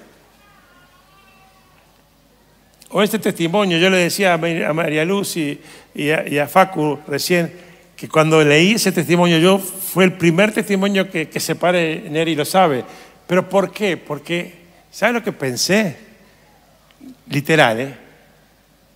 O 2.89 3.01
este 3.01 3.19
testimonio, 3.19 3.77
yo 3.77 3.89
le 3.89 3.97
decía 3.97 4.33
a 4.33 4.73
María 4.73 5.05
Luz 5.05 5.37
y, 5.37 5.59
a, 6.11 6.47
Facu 6.47 6.99
recién, 7.07 7.51
que 8.01 8.09
cuando 8.09 8.43
leí 8.43 8.71
ese 8.71 8.91
testimonio 8.91 9.37
yo 9.37 9.59
fue 9.59 10.05
el 10.05 10.13
primer 10.13 10.51
testimonio 10.51 11.07
que, 11.11 11.29
que 11.29 11.39
se 11.39 11.53
pare 11.53 12.09
Neri 12.09 12.33
lo 12.33 12.45
sabe. 12.45 12.83
¿Pero 13.27 13.47
por 13.47 13.71
qué? 13.71 13.95
Porque, 13.95 14.55
¿sabe 14.89 15.13
lo 15.13 15.23
que 15.23 15.31
pensé? 15.31 15.97
Literal, 17.27 17.79
¿eh? 17.79 17.95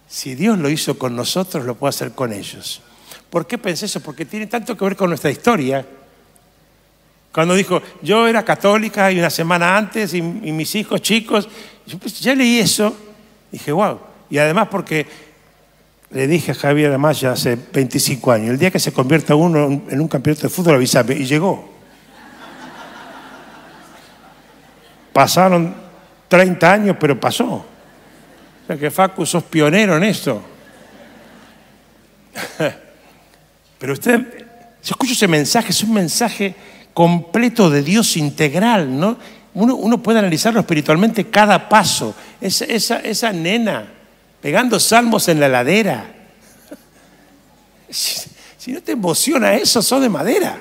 Si 0.07 0.33
Dios 0.33 0.57
lo 0.57 0.71
hizo 0.71 0.97
con 0.97 1.15
nosotros, 1.15 1.65
lo 1.65 1.75
puede 1.75 1.89
hacer 1.89 2.13
con 2.13 2.33
ellos. 2.33 2.81
¿Por 3.29 3.45
qué 3.45 3.59
pensé 3.59 3.85
eso? 3.85 3.99
Porque 3.99 4.25
tiene 4.25 4.47
tanto 4.47 4.75
que 4.75 4.83
ver 4.83 4.95
con 4.95 5.09
nuestra 5.09 5.29
historia, 5.29 5.85
Cuando 7.31 7.53
dijo, 7.53 7.83
yo 8.01 8.27
era 8.27 8.43
católica 8.43 9.11
y 9.11 9.19
una 9.19 9.29
semana 9.29 9.77
antes 9.77 10.15
y, 10.15 10.17
y 10.17 10.51
mis 10.51 10.73
hijos 10.73 10.99
chicos, 11.03 11.47
yo 11.85 11.99
pues, 11.99 12.19
ya 12.21 12.33
leí 12.33 12.57
eso, 12.57 12.97
dije, 13.51 13.71
wow. 13.71 13.99
Y 14.31 14.39
además 14.39 14.67
porque 14.71 15.05
le 16.11 16.27
dije 16.27 16.51
a 16.51 16.55
Javier 16.55 16.93
Amaya 16.93 17.31
hace 17.31 17.57
25 17.73 18.31
años, 18.31 18.49
el 18.51 18.59
día 18.59 18.71
que 18.71 18.79
se 18.79 18.93
convierta 18.93 19.35
uno 19.35 19.65
en 19.65 19.99
un 20.01 20.07
campeonato 20.07 20.43
de 20.43 20.49
fútbol, 20.49 20.75
avísame. 20.75 21.15
Y 21.15 21.25
llegó. 21.25 21.73
Pasaron 25.11 25.73
30 26.27 26.71
años, 26.71 26.97
pero 26.99 27.19
pasó. 27.19 27.45
O 27.45 27.65
sea 28.67 28.77
que 28.77 28.91
Facu, 28.91 29.25
sos 29.25 29.43
pionero 29.43 29.95
en 29.97 30.03
esto. 30.03 30.41
Pero 33.79 33.93
usted, 33.93 34.47
si 34.81 34.91
escucho 34.91 35.13
ese 35.13 35.27
mensaje, 35.27 35.69
es 35.69 35.83
un 35.83 35.93
mensaje 35.93 36.55
completo 36.93 37.69
de 37.69 37.83
Dios 37.83 38.17
integral, 38.17 38.99
¿no? 38.99 39.17
Uno, 39.53 40.01
puede 40.01 40.19
analizarlo 40.19 40.59
espiritualmente 40.59 41.29
cada 41.29 41.69
paso. 41.69 42.15
Esa 42.41 43.31
nena 43.31 43.94
pegando 44.45 44.79
salmos 44.79 45.27
en 45.27 45.39
la 45.39 45.49
ladera. 45.49 46.05
Si, 47.89 48.71
no 48.71 48.79
te 48.79 48.91
emociona 48.91 49.55
eso, 49.55 49.81
sos 49.81 49.99
de 49.99 50.07
madera. 50.07 50.59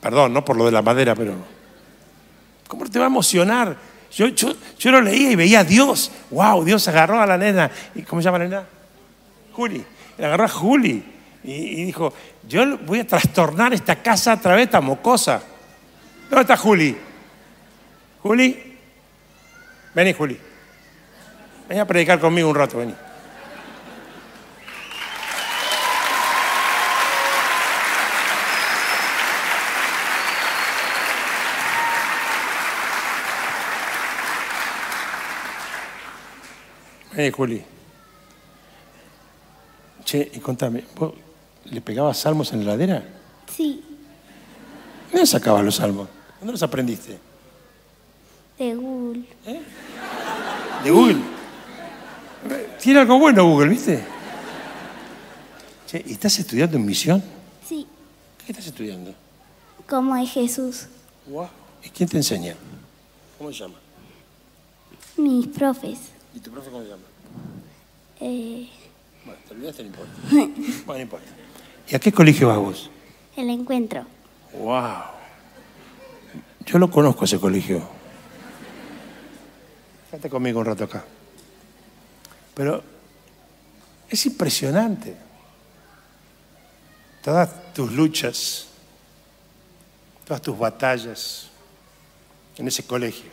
Perdón, 0.00 0.32
no 0.32 0.44
por 0.44 0.56
lo 0.56 0.66
de 0.66 0.70
la 0.70 0.80
madera, 0.80 1.16
pero 1.16 1.34
¿cómo 2.68 2.88
te 2.88 3.00
va 3.00 3.06
a 3.06 3.08
emocionar? 3.08 3.76
Yo, 4.12 4.28
yo, 4.28 4.54
yo 4.78 4.92
lo 4.92 5.00
leía 5.00 5.32
y 5.32 5.34
veía 5.34 5.58
a 5.58 5.64
Dios. 5.64 6.12
Wow, 6.30 6.64
Dios 6.64 6.86
agarró 6.86 7.20
a 7.20 7.26
la 7.26 7.36
nena. 7.36 7.68
¿Y 7.96 8.02
¿Cómo 8.02 8.22
se 8.22 8.26
llama 8.26 8.38
la 8.38 8.44
nena? 8.44 8.66
Juli. 9.52 9.84
Agarró 10.18 10.44
a 10.44 10.48
Juli 10.48 11.02
y, 11.42 11.52
y 11.52 11.84
dijo, 11.84 12.14
yo 12.46 12.78
voy 12.78 13.00
a 13.00 13.06
trastornar 13.08 13.74
esta 13.74 13.96
casa 14.00 14.30
a 14.30 14.40
través 14.40 14.58
de 14.60 14.64
esta 14.66 14.80
mocosa. 14.80 15.42
¿Dónde 16.30 16.42
está 16.42 16.56
Juli? 16.56 16.96
Juli, 18.22 18.76
vení 19.96 20.12
Juli. 20.12 20.47
Ven 21.68 21.80
a 21.80 21.84
predicar 21.84 22.18
conmigo 22.18 22.48
un 22.48 22.54
rato, 22.54 22.78
vení. 22.78 22.94
Vení, 37.12 37.30
Juli. 37.30 37.64
Che, 40.04 40.30
y 40.32 40.40
contame, 40.40 40.84
¿vos 40.96 41.12
le 41.64 41.80
pegabas 41.82 42.18
salmos 42.18 42.52
en 42.52 42.60
la 42.64 42.72
heladera? 42.72 43.02
Sí, 43.54 43.84
¿Dónde 45.10 45.26
sacabas 45.26 45.64
los 45.64 45.76
salmos? 45.76 46.08
¿Dónde 46.38 46.52
los 46.52 46.62
aprendiste? 46.62 47.18
de 48.58 48.74
Google. 48.74 49.22
De 50.84 50.90
Google. 50.90 51.37
Tiene 52.80 53.00
algo 53.00 53.18
bueno 53.18 53.44
Google, 53.44 53.68
¿viste? 53.70 54.02
Che, 55.86 56.02
¿y 56.06 56.12
estás 56.12 56.38
estudiando 56.38 56.76
en 56.76 56.84
misión? 56.86 57.22
Sí, 57.66 57.86
¿Qué 58.44 58.52
estás 58.52 58.66
estudiando? 58.66 59.14
como 59.88 60.14
es 60.16 60.30
Jesús. 60.30 60.86
Wow. 61.26 61.48
¿Y 61.82 61.88
quién 61.88 62.08
te 62.08 62.18
enseña? 62.18 62.54
¿Cómo 63.38 63.50
se 63.52 63.60
llama? 63.60 63.76
Mis 65.16 65.46
profes. 65.48 65.98
¿Y 66.34 66.40
tu 66.40 66.50
profe 66.50 66.70
cómo 66.70 66.82
se 66.82 66.90
llama? 66.90 67.02
eh, 68.20 68.68
Bueno, 69.24 69.40
te 69.48 69.54
olvidaste, 69.54 69.82
no 69.82 69.88
importa. 69.88 70.12
Bueno, 70.86 70.94
no 70.94 71.00
importa. 71.00 71.26
¿Y 71.88 71.94
a 71.96 71.98
qué 71.98 72.12
colegio 72.12 72.48
vas 72.48 72.58
vos? 72.58 72.90
el 73.36 73.48
encuentro. 73.50 74.04
Wow. 74.58 74.82
Yo 76.66 76.78
lo 76.78 76.90
conozco 76.90 77.24
ese 77.24 77.38
colegio. 77.40 77.82
Quédate 80.10 80.28
conmigo 80.28 80.58
un 80.60 80.66
rato 80.66 80.84
acá. 80.84 81.04
Pero 82.58 82.82
es 84.10 84.26
impresionante. 84.26 85.14
Todas 87.22 87.72
tus 87.72 87.92
luchas, 87.92 88.66
todas 90.26 90.42
tus 90.42 90.58
batallas 90.58 91.46
en 92.56 92.66
ese 92.66 92.84
colegio. 92.84 93.30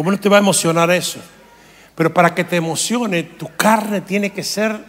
¿Cómo 0.00 0.12
no 0.12 0.18
te 0.18 0.30
va 0.30 0.38
a 0.38 0.40
emocionar 0.40 0.90
eso? 0.90 1.20
Pero 1.94 2.14
para 2.14 2.34
que 2.34 2.42
te 2.42 2.56
emocione, 2.56 3.22
tu 3.22 3.54
carne 3.54 4.00
tiene 4.00 4.30
que 4.30 4.42
ser, 4.42 4.80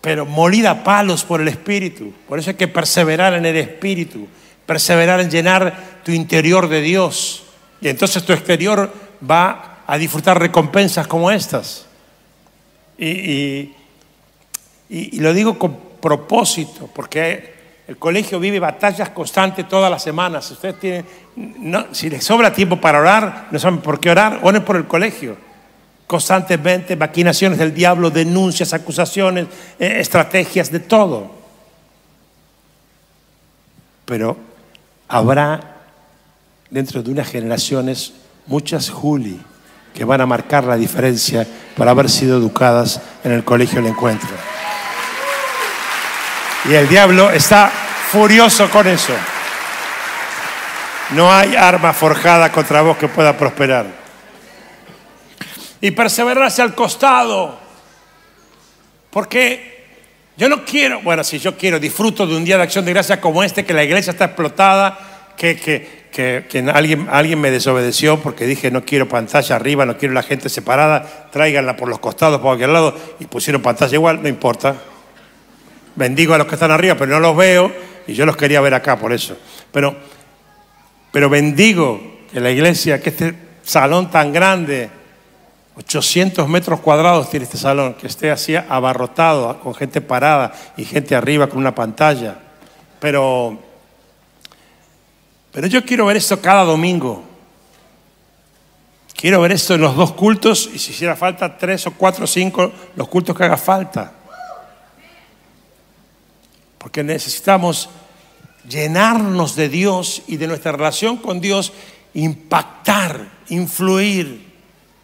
pero 0.00 0.24
molida 0.24 0.70
a 0.70 0.84
palos 0.84 1.24
por 1.24 1.40
el 1.40 1.48
Espíritu. 1.48 2.12
Por 2.28 2.38
eso 2.38 2.50
hay 2.50 2.56
que 2.56 2.68
perseverar 2.68 3.34
en 3.34 3.44
el 3.44 3.56
Espíritu, 3.56 4.28
perseverar 4.66 5.18
en 5.18 5.30
llenar 5.32 6.00
tu 6.04 6.12
interior 6.12 6.68
de 6.68 6.80
Dios. 6.80 7.42
Y 7.80 7.88
entonces 7.88 8.22
tu 8.22 8.32
exterior 8.32 8.88
va 9.28 9.80
a 9.84 9.98
disfrutar 9.98 10.38
recompensas 10.38 11.08
como 11.08 11.28
estas. 11.32 11.86
Y, 12.98 13.72
y- 14.88 15.18
lo 15.18 15.34
digo 15.34 15.58
con 15.58 15.76
propósito, 16.00 16.88
porque 16.94 17.59
el 17.90 17.96
colegio 17.96 18.38
vive 18.38 18.60
batallas 18.60 19.10
constantes 19.10 19.68
todas 19.68 19.90
las 19.90 20.00
semanas. 20.00 20.44
Si 20.44 20.52
ustedes 20.52 20.78
tienen, 20.78 21.04
si 21.90 22.08
les 22.08 22.22
sobra 22.22 22.52
tiempo 22.52 22.80
para 22.80 23.00
orar, 23.00 23.48
no 23.50 23.58
saben 23.58 23.80
por 23.80 23.98
qué 23.98 24.12
orar, 24.12 24.38
oren 24.44 24.64
por 24.64 24.76
el 24.76 24.86
colegio. 24.86 25.36
Constantemente, 26.06 26.94
maquinaciones 26.94 27.58
del 27.58 27.74
diablo, 27.74 28.08
denuncias, 28.08 28.72
acusaciones, 28.74 29.48
eh, 29.76 29.96
estrategias, 29.98 30.70
de 30.70 30.78
todo. 30.78 31.32
Pero 34.04 34.36
habrá 35.08 35.78
dentro 36.70 37.02
de 37.02 37.10
unas 37.10 37.28
generaciones 37.28 38.12
muchas 38.46 38.88
Juli 38.88 39.40
que 39.92 40.04
van 40.04 40.20
a 40.20 40.26
marcar 40.26 40.62
la 40.62 40.76
diferencia 40.76 41.44
por 41.76 41.88
haber 41.88 42.08
sido 42.08 42.38
educadas 42.38 43.00
en 43.24 43.32
el 43.32 43.42
colegio 43.42 43.82
del 43.82 43.90
encuentro. 43.90 44.28
Y 46.66 46.74
el 46.74 46.88
diablo 46.88 47.30
está 47.30 47.70
furioso 48.10 48.68
con 48.68 48.86
eso. 48.86 49.14
No 51.10 51.32
hay 51.32 51.56
arma 51.56 51.92
forjada 51.92 52.52
contra 52.52 52.82
vos 52.82 52.96
que 52.96 53.08
pueda 53.08 53.36
prosperar. 53.36 53.86
Y 55.80 55.90
perseverar 55.92 56.44
hacia 56.44 56.64
el 56.64 56.74
costado. 56.74 57.58
Porque 59.10 59.86
yo 60.36 60.48
no 60.48 60.64
quiero, 60.64 61.00
bueno, 61.02 61.24
si 61.24 61.38
yo 61.38 61.56
quiero, 61.56 61.80
disfruto 61.80 62.26
de 62.26 62.36
un 62.36 62.44
día 62.44 62.56
de 62.56 62.62
acción 62.62 62.84
de 62.84 62.92
gracia 62.92 63.20
como 63.20 63.42
este, 63.42 63.64
que 63.64 63.74
la 63.74 63.82
iglesia 63.82 64.12
está 64.12 64.26
explotada, 64.26 64.98
que, 65.36 65.56
que, 65.56 66.46
que, 66.48 66.70
alguien, 66.72 67.08
alguien 67.10 67.40
me 67.40 67.50
desobedeció 67.50 68.20
porque 68.20 68.46
dije 68.46 68.70
no 68.70 68.84
quiero 68.84 69.08
pantalla 69.08 69.56
arriba, 69.56 69.86
no 69.86 69.96
quiero 69.96 70.14
la 70.14 70.22
gente 70.22 70.48
separada, 70.48 71.28
tráiganla 71.32 71.76
por 71.76 71.88
los 71.88 71.98
costados, 71.98 72.38
por 72.38 72.48
cualquier 72.48 72.70
lado, 72.70 72.94
y 73.18 73.24
pusieron 73.24 73.62
pantalla 73.62 73.94
igual, 73.94 74.22
no 74.22 74.28
importa. 74.28 74.76
Bendigo 76.00 76.32
a 76.32 76.38
los 76.38 76.46
que 76.46 76.54
están 76.54 76.70
arriba, 76.70 76.94
pero 76.94 77.12
no 77.12 77.20
los 77.20 77.36
veo, 77.36 77.70
y 78.06 78.14
yo 78.14 78.24
los 78.24 78.34
quería 78.34 78.62
ver 78.62 78.72
acá 78.72 78.96
por 78.96 79.12
eso. 79.12 79.36
Pero, 79.70 79.94
pero 81.12 81.28
bendigo 81.28 82.00
que 82.32 82.40
la 82.40 82.50
iglesia, 82.50 83.02
que 83.02 83.10
este 83.10 83.34
salón 83.62 84.10
tan 84.10 84.32
grande, 84.32 84.88
800 85.76 86.48
metros 86.48 86.80
cuadrados 86.80 87.28
tiene 87.28 87.44
este 87.44 87.58
salón, 87.58 87.92
que 88.00 88.06
esté 88.06 88.30
así 88.30 88.56
abarrotado, 88.56 89.60
con 89.60 89.74
gente 89.74 90.00
parada 90.00 90.54
y 90.78 90.86
gente 90.86 91.14
arriba 91.14 91.48
con 91.48 91.58
una 91.58 91.74
pantalla. 91.74 92.34
Pero, 92.98 93.58
pero 95.52 95.66
yo 95.66 95.84
quiero 95.84 96.06
ver 96.06 96.16
esto 96.16 96.40
cada 96.40 96.64
domingo. 96.64 97.24
Quiero 99.14 99.42
ver 99.42 99.52
esto 99.52 99.74
en 99.74 99.82
los 99.82 99.94
dos 99.94 100.12
cultos 100.12 100.70
y 100.72 100.78
si 100.78 100.92
hiciera 100.92 101.14
falta 101.14 101.58
tres 101.58 101.86
o 101.86 101.90
cuatro 101.90 102.24
o 102.24 102.26
cinco, 102.26 102.72
los 102.96 103.06
cultos 103.06 103.36
que 103.36 103.44
haga 103.44 103.58
falta. 103.58 104.14
Porque 106.80 107.04
necesitamos 107.04 107.90
llenarnos 108.66 109.54
de 109.54 109.68
Dios 109.68 110.22
y 110.26 110.38
de 110.38 110.46
nuestra 110.46 110.72
relación 110.72 111.18
con 111.18 111.38
Dios, 111.38 111.74
impactar, 112.14 113.28
influir, 113.50 114.50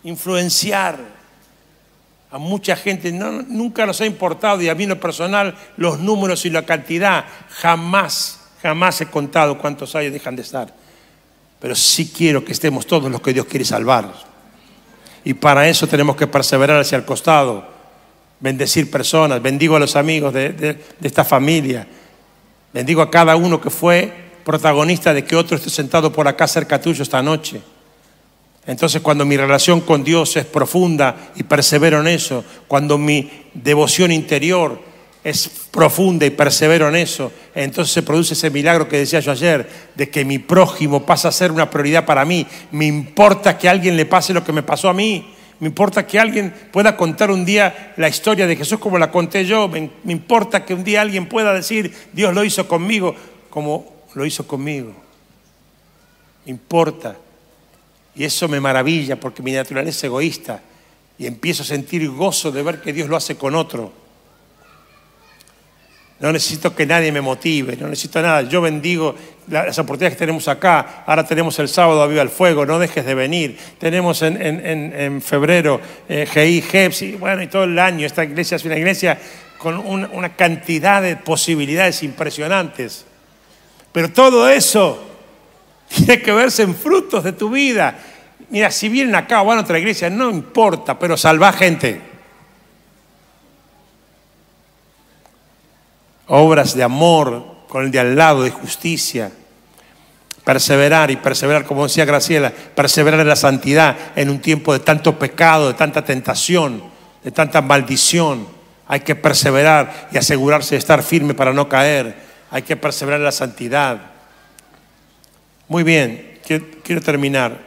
influenciar 0.03 0.99
a 2.31 2.39
mucha 2.39 2.77
gente. 2.77 3.13
Nunca 3.13 3.85
nos 3.85 4.01
ha 4.01 4.07
importado 4.07 4.63
y 4.63 4.71
a 4.71 4.75
mí 4.75 4.85
en 4.85 4.89
lo 4.89 5.01
personal 5.01 5.55
los 5.77 6.01
números 6.01 6.47
y 6.47 6.51
la 6.51 6.65
cantidad, 6.65 7.27
jamás, 7.51 8.41
jamás 8.63 9.03
he 9.03 9.07
contado 9.07 9.59
cuántos 9.59 9.95
y 9.97 10.09
dejan 10.09 10.35
de 10.35 10.43
estar. 10.43 10.75
Pero 11.61 11.75
sí 11.75 12.11
quiero 12.11 12.43
que 12.43 12.53
estemos 12.53 12.87
todos 12.87 13.11
los 13.11 13.21
que 13.21 13.35
Dios 13.35 13.45
quiere 13.45 13.67
salvar. 13.67 14.15
Y 15.25 15.35
para 15.35 15.69
eso 15.69 15.87
tenemos 15.87 16.17
que 16.17 16.27
perseverar 16.27 16.81
hacia 16.81 16.97
el 16.97 17.05
costado, 17.05 17.76
bendecir 18.41 18.91
personas, 18.91 19.43
bendigo 19.43 19.77
a 19.77 19.81
los 19.81 19.97
amigos 19.97 20.33
de, 20.33 20.79
esta 21.03 21.25
familia, 21.25 21.87
bendigo 22.73 23.03
a 23.03 23.11
cada 23.11 23.37
uno 23.37 23.61
que 23.61 23.71
fue 23.71 24.13
protagonista 24.45 25.15
de 25.15 25.25
que 25.25 25.37
otro 25.37 25.57
esté 25.57 25.71
sentado 25.71 26.13
por 26.13 26.29
acá 26.29 26.47
cerca 26.47 26.81
tuyo 26.81 27.03
esta 27.03 27.23
noche. 27.23 27.61
Entonces 28.67 29.01
cuando 29.01 29.25
mi 29.25 29.37
relación 29.37 29.81
con 29.81 30.03
Dios 30.03 30.37
es 30.37 30.45
profunda 30.45 31.31
y 31.37 31.45
persevero 31.45 32.01
en 32.01 32.09
eso, 32.09 32.45
cuando 32.67 32.99
mi 32.99 33.31
devoción 33.55 34.13
interior 34.13 34.81
es 35.23 35.51
profunda 35.71 36.27
y 36.27 36.31
persevero 36.31 36.89
en 36.89 36.97
eso, 36.97 37.33
entonces 37.55 37.93
se 37.93 38.03
produce 38.03 38.35
ese 38.35 38.51
milagro 38.51 38.89
que 38.89 38.99
decía 38.99 39.21
yo 39.21 39.33
ayer, 39.33 39.69
de 39.95 40.09
que 40.09 40.25
mi 40.25 40.39
prójimo 40.39 41.05
pasa 41.05 41.29
a 41.29 41.33
ser 41.33 41.51
una 41.51 41.71
prioridad 41.71 42.05
para 42.05 42.25
mí. 42.25 42.47
Me 42.71 42.87
importa 42.87 43.59
que 43.59 43.69
alguien 43.69 43.97
le 43.97 44.07
pase 44.07 44.33
lo 44.33 44.45
que 44.45 44.53
me 44.53 44.63
pasó 44.63 44.89
a 44.89 44.95
mí. 44.95 45.36
Me 45.59 45.69
importa 45.69 46.07
que 46.07 46.19
alguien 46.19 46.53
pueda 46.71 46.97
contar 46.97 47.31
un 47.31 47.45
día 47.45 47.95
la 47.97 48.09
historia 48.09 48.47
de 48.47 48.57
Jesús 48.57 48.79
como 48.79 48.99
la 48.99 49.11
conté 49.11 49.45
yo. 49.47 49.69
Me, 49.69 49.91
importa 50.07 50.65
que 50.65 50.75
un 50.75 50.85
día 50.85 51.01
alguien 51.01 51.27
pueda 51.29 51.53
decir, 51.55 51.95
Dios 52.13 52.35
lo 52.35 52.45
hizo 52.45 52.69
conmigo 52.69 53.15
como 53.49 53.87
lo 54.15 54.27
hizo 54.27 54.47
conmigo. 54.47 54.93
Me 56.45 56.51
importa. 56.51 57.17
Y 58.15 58.25
eso 58.25 58.49
me 58.49 58.61
maravilla 58.61 59.19
porque 59.19 59.43
mi 59.43 59.53
naturaleza 59.53 59.99
es 59.99 60.05
egoísta 60.05 60.63
y 61.19 61.27
empiezo 61.27 61.63
a 61.63 61.67
sentir 61.67 62.09
gozo 62.11 62.51
de 62.51 62.63
ver 62.63 62.81
que 62.81 62.93
Dios 62.93 63.09
lo 63.09 63.17
hace 63.17 63.37
con 63.37 63.55
otro. 63.55 64.06
No 66.19 66.33
necesito 66.33 66.75
que 66.75 66.87
nadie 66.87 67.13
me 67.13 67.21
motive, 67.21 67.77
no 67.77 67.89
necesito 67.89 68.23
nada. 68.23 68.43
Yo 68.43 68.63
bendigo 68.63 69.15
las 69.49 69.79
oportunidades 69.79 70.15
que 70.17 70.21
tenemos 70.21 70.49
acá. 70.49 71.05
Ahora 71.07 71.27
tenemos 71.27 71.59
el 71.59 71.69
sábado 71.69 72.03
a 72.03 72.07
Viva 72.07 72.23
el 72.23 72.31
Fuego, 72.31 72.65
no 72.65 72.79
dejes 72.79 73.05
de 73.05 73.15
venir. 73.15 73.59
Tenemos 73.79 74.23
en, 74.23 74.41
en- 74.41 74.95
en- 74.99 75.21
febrero 75.23 75.79
eh, 76.09 76.27
GI, 76.33 76.63
GEPS, 76.63 77.03
y 77.03 77.13
bueno, 77.13 77.43
y 77.43 77.49
todo 77.49 77.65
el 77.65 77.79
año. 77.79 78.07
Esta 78.07 78.25
iglesia 78.25 78.57
es 78.57 78.65
una 78.65 78.79
iglesia 78.79 79.19
con 79.59 79.77
un- 79.77 80.09
una 80.13 80.35
cantidad 80.35 81.03
de 81.03 81.17
posibilidades 81.17 82.03
impresionantes. 82.03 83.05
Pero 83.93 84.11
todo 84.11 84.49
eso 84.49 85.03
tiene 85.95 86.23
que 86.23 86.33
verse 86.33 86.63
en 86.63 86.75
frutos 86.75 87.23
de 87.25 87.33
tu 87.33 87.51
vida. 87.51 87.95
Mira, 88.49 88.71
si 88.71 88.89
vienen 88.89 89.15
acá 89.17 89.43
o 89.43 89.45
van 89.45 89.59
a 89.59 89.63
otra 89.63 89.79
iglesia, 89.79 90.09
no 90.09 90.31
importa, 90.31 90.99
pero 90.99 91.17
salva 91.19 91.53
gente. 91.53 92.01
Obras 96.29 96.75
de 96.75 96.83
amor 96.83 97.45
con 97.69 97.85
el 97.85 97.91
de 97.91 98.01
al 98.01 98.17
lado, 98.17 98.43
de 98.43 98.51
justicia. 98.51 99.31
Perseverar 100.45 101.11
y 101.11 101.17
perseverar, 101.17 101.65
como 101.65 101.85
decía 101.85 102.05
Graciela, 102.05 102.51
perseverar 102.51 103.21
en 103.21 103.29
la 103.29 103.37
santidad 103.37 103.97
en 104.15 104.31
un 104.31 104.41
tiempo 104.41 104.73
de 104.73 104.81
tanto 104.81 105.19
pecado, 105.19 105.69
de 105.69 105.75
tanta 105.75 106.05
tentación, 106.05 106.83
de 107.23 107.31
tanta 107.31 107.61
maldición. 107.61 108.47
Hay 108.89 109.01
que 109.01 109.17
perseverar 109.17 110.09
y 110.13 110.19
asegurarse 110.19 110.77
de 110.77 110.79
estar 110.79 111.03
firme 111.03 111.35
para 111.35 111.53
no 111.53 111.69
caer. 111.69 112.17
Hay 112.51 112.63
que 112.63 112.77
perseverar 112.77 113.21
en 113.21 113.25
la 113.25 113.33
santidad. 113.33 113.99
Muy 115.69 115.83
bien, 115.83 116.39
quiero, 116.47 116.65
quiero 116.85 117.01
terminar. 117.01 117.59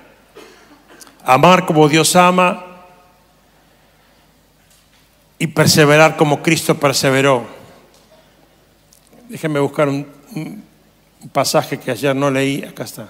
Amar 1.26 1.66
como 1.66 1.90
Dios 1.90 2.16
ama 2.16 2.66
y 5.38 5.48
perseverar 5.48 6.16
como 6.16 6.42
Cristo 6.42 6.80
perseveró. 6.80 7.59
Déjenme 9.30 9.60
buscar 9.60 9.88
un, 9.88 10.08
pasaje 11.32 11.78
que 11.78 11.92
ayer 11.92 12.16
no 12.16 12.32
leí. 12.32 12.64
Acá 12.64 12.84
está. 12.84 13.10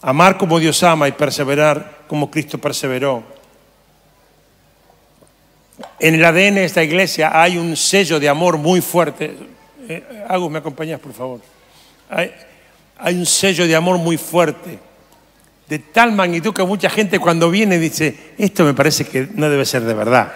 Amar 0.00 0.38
como 0.38 0.60
Dios 0.60 0.80
ama 0.84 1.08
y 1.08 1.12
perseverar 1.12 2.04
como 2.06 2.30
Cristo 2.30 2.58
perseveró. 2.58 3.24
En 5.98 6.14
el 6.14 6.24
ADN 6.24 6.54
de 6.54 6.64
esta 6.64 6.82
iglesia 6.82 7.30
hay 7.40 7.58
un 7.58 7.76
sello 7.76 8.20
de 8.20 8.28
amor 8.28 8.56
muy 8.56 8.80
fuerte. 8.80 9.36
Eh, 9.88 10.24
Agus, 10.28 10.50
¿me 10.50 10.58
acompañas, 10.58 11.00
por 11.00 11.12
favor? 11.12 11.40
Hay, 12.08 12.32
hay 12.96 13.16
un 13.16 13.26
sello 13.26 13.66
de 13.66 13.74
amor 13.74 13.98
muy 13.98 14.16
fuerte, 14.16 14.78
de 15.68 15.78
tal 15.78 16.12
magnitud 16.12 16.52
que 16.54 16.62
mucha 16.62 16.88
gente 16.88 17.18
cuando 17.18 17.50
viene 17.50 17.78
dice, 17.78 18.34
esto 18.38 18.64
me 18.64 18.74
parece 18.74 19.04
que 19.04 19.28
no 19.34 19.48
debe 19.48 19.64
ser 19.64 19.82
de 19.82 19.94
verdad, 19.94 20.32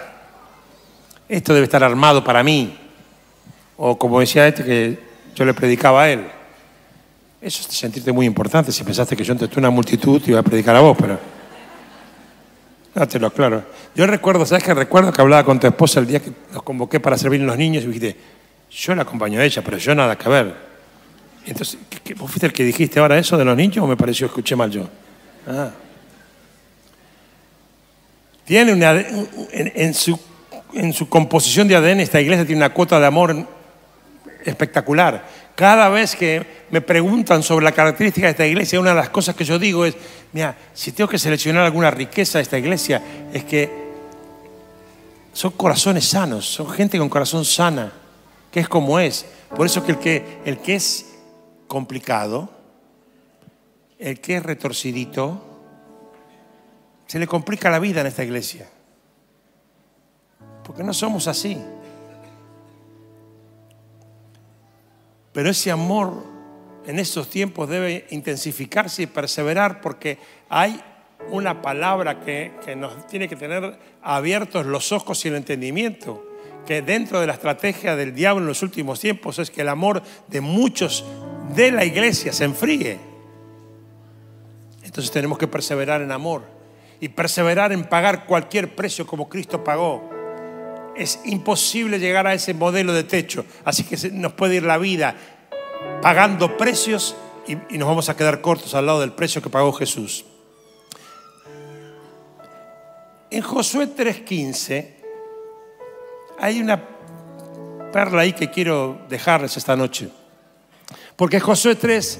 esto 1.27 1.53
debe 1.53 1.65
estar 1.65 1.83
armado 1.83 2.23
para 2.23 2.43
mí, 2.43 2.77
o 3.75 3.97
como 3.97 4.19
decía 4.19 4.47
este 4.47 4.63
que 4.63 5.12
yo 5.35 5.45
le 5.45 5.53
predicaba 5.53 6.03
a 6.03 6.09
él. 6.11 6.25
Eso 7.41 7.61
es 7.67 7.75
sentirte 7.75 8.11
muy 8.11 8.25
importante, 8.25 8.71
si 8.71 8.83
pensaste 8.83 9.15
que 9.15 9.23
yo 9.23 9.33
entre 9.33 9.49
una 9.57 9.69
multitud 9.69 10.21
te 10.21 10.31
iba 10.31 10.39
a 10.39 10.43
predicar 10.43 10.75
a 10.75 10.81
vos, 10.81 10.95
pero... 10.99 11.19
No, 12.95 13.07
te 13.07 13.19
lo 13.19 13.27
aclaro. 13.27 13.63
Yo 13.95 14.05
recuerdo, 14.05 14.45
¿sabes 14.45 14.63
qué? 14.63 14.73
Recuerdo 14.73 15.11
que 15.11 15.19
hablaba 15.21 15.43
con 15.43 15.59
tu 15.59 15.65
esposa 15.67 15.99
el 15.99 16.05
día 16.07 16.19
que 16.21 16.31
nos 16.53 16.61
convoqué 16.63 16.99
para 16.99 17.17
servir 17.17 17.41
a 17.41 17.45
los 17.45 17.57
niños 17.57 17.83
y 17.83 17.87
dijiste, 17.87 18.15
yo 18.71 18.93
la 18.95 19.01
acompaño 19.01 19.39
a 19.39 19.43
ella, 19.43 19.61
pero 19.63 19.77
yo 19.77 19.95
nada 19.95 20.15
que 20.17 20.29
ver. 20.29 20.55
Entonces, 21.45 21.77
¿qué- 22.03 22.13
¿vos 22.13 22.29
fuiste 22.29 22.45
el 22.45 22.53
que 22.53 22.63
dijiste 22.63 22.99
ahora 22.99 23.17
eso 23.17 23.35
de 23.37 23.43
los 23.43 23.57
niños 23.57 23.77
o 23.83 23.87
me 23.87 23.97
pareció 23.97 24.27
escuché 24.27 24.55
mal 24.55 24.69
yo? 24.69 24.87
Ah. 25.47 25.71
Tiene 28.45 28.73
una, 28.73 28.91
en, 28.93 29.71
en 29.75 29.93
su, 29.93 30.19
en 30.73 30.93
su 30.93 31.09
composición 31.09 31.67
de 31.67 31.75
ADN 31.75 31.99
esta 32.01 32.21
iglesia 32.21 32.45
tiene 32.45 32.59
una 32.59 32.73
cuota 32.73 32.99
de 32.99 33.05
amor 33.05 33.47
espectacular. 34.45 35.27
Cada 35.55 35.89
vez 35.89 36.15
que 36.15 36.65
me 36.71 36.81
preguntan 36.81 37.43
sobre 37.43 37.65
la 37.65 37.71
característica 37.71 38.27
de 38.27 38.31
esta 38.31 38.45
iglesia, 38.45 38.79
una 38.79 38.89
de 38.91 38.95
las 38.95 39.09
cosas 39.09 39.35
que 39.35 39.45
yo 39.45 39.59
digo 39.59 39.85
es, 39.85 39.95
mira, 40.31 40.57
si 40.73 40.91
tengo 40.91 41.09
que 41.09 41.19
seleccionar 41.19 41.63
alguna 41.63 41.91
riqueza 41.91 42.37
de 42.37 42.43
esta 42.43 42.57
iglesia, 42.57 43.01
es 43.31 43.43
que 43.43 43.83
son 45.33 45.51
corazones 45.51 46.05
sanos, 46.07 46.45
son 46.45 46.69
gente 46.69 46.97
con 46.97 47.09
corazón 47.09 47.45
sana, 47.45 47.91
que 48.51 48.59
es 48.59 48.69
como 48.69 48.99
es. 48.99 49.25
Por 49.55 49.65
eso 49.65 49.83
que 49.83 49.91
el 49.91 49.99
que, 49.99 50.39
el 50.45 50.59
que 50.59 50.75
es 50.75 51.05
complicado, 51.67 52.49
el 53.99 54.19
que 54.19 54.37
es 54.37 54.43
retorcidito, 54.43 55.41
se 57.07 57.19
le 57.19 57.27
complica 57.27 57.69
la 57.69 57.79
vida 57.79 58.01
en 58.01 58.07
esta 58.07 58.23
iglesia. 58.23 58.67
Porque 60.63 60.83
no 60.83 60.93
somos 60.93 61.27
así. 61.27 61.57
Pero 65.33 65.49
ese 65.49 65.71
amor 65.71 66.23
en 66.85 66.99
estos 66.99 67.29
tiempos 67.29 67.67
debe 67.67 68.05
intensificarse 68.11 69.03
y 69.03 69.07
perseverar 69.07 69.81
porque 69.81 70.17
hay 70.49 70.81
una 71.29 71.61
palabra 71.61 72.19
que, 72.19 72.53
que 72.63 72.75
nos 72.75 73.07
tiene 73.07 73.27
que 73.27 73.35
tener 73.35 73.77
abiertos 74.01 74.65
los 74.65 74.91
ojos 74.91 75.23
y 75.25 75.29
el 75.29 75.35
entendimiento, 75.35 76.25
que 76.65 76.81
dentro 76.81 77.19
de 77.19 77.27
la 77.27 77.33
estrategia 77.33 77.95
del 77.95 78.13
diablo 78.13 78.41
en 78.41 78.47
los 78.47 78.61
últimos 78.61 78.99
tiempos 78.99 79.39
es 79.39 79.49
que 79.49 79.61
el 79.61 79.69
amor 79.69 80.03
de 80.27 80.41
muchos 80.41 81.03
de 81.55 81.71
la 81.71 81.85
iglesia 81.85 82.31
se 82.31 82.43
enfríe. 82.43 82.99
Entonces 84.83 85.11
tenemos 85.11 85.37
que 85.37 85.47
perseverar 85.47 86.01
en 86.01 86.11
amor 86.11 86.43
y 86.99 87.09
perseverar 87.09 87.71
en 87.71 87.85
pagar 87.85 88.25
cualquier 88.25 88.75
precio 88.75 89.07
como 89.07 89.27
Cristo 89.27 89.63
pagó. 89.63 90.12
Es 90.95 91.19
imposible 91.25 91.99
llegar 91.99 92.27
a 92.27 92.33
ese 92.33 92.53
modelo 92.53 92.93
de 92.93 93.03
techo, 93.03 93.45
así 93.65 93.83
que 93.83 93.97
nos 94.11 94.33
puede 94.33 94.55
ir 94.55 94.63
la 94.63 94.77
vida 94.77 95.15
pagando 96.01 96.57
precios 96.57 97.15
y, 97.47 97.77
nos 97.77 97.87
vamos 97.87 98.09
a 98.09 98.15
quedar 98.15 98.41
cortos 98.41 98.73
al 98.75 98.85
lado 98.85 99.01
del 99.01 99.11
precio 99.11 99.41
que 99.41 99.49
pagó 99.49 99.73
Jesús. 99.73 100.25
En 103.29 103.41
Josué 103.41 103.87
3:15 103.87 104.93
hay 106.39 106.61
una 106.61 106.81
perla 107.91 108.21
ahí 108.21 108.33
que 108.33 108.49
quiero 108.49 108.99
dejarles 109.09 109.57
esta 109.57 109.75
noche. 109.75 110.09
Porque 111.15 111.39
Josué 111.39 111.75
3, 111.75 112.19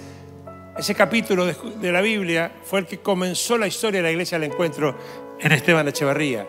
ese 0.78 0.96
capítulo 0.96 1.46
de, 1.46 1.92
la 1.92 2.02
Biblia, 2.02 2.52
fue 2.64 2.80
el 2.80 2.86
que 2.86 3.00
comenzó 3.00 3.58
la 3.58 3.68
historia 3.68 4.00
de 4.00 4.04
la 4.04 4.12
iglesia 4.12 4.40
del 4.40 4.52
encuentro 4.52 4.98
en 5.40 5.52
Esteban 5.52 5.88
Echeverría. 5.88 6.48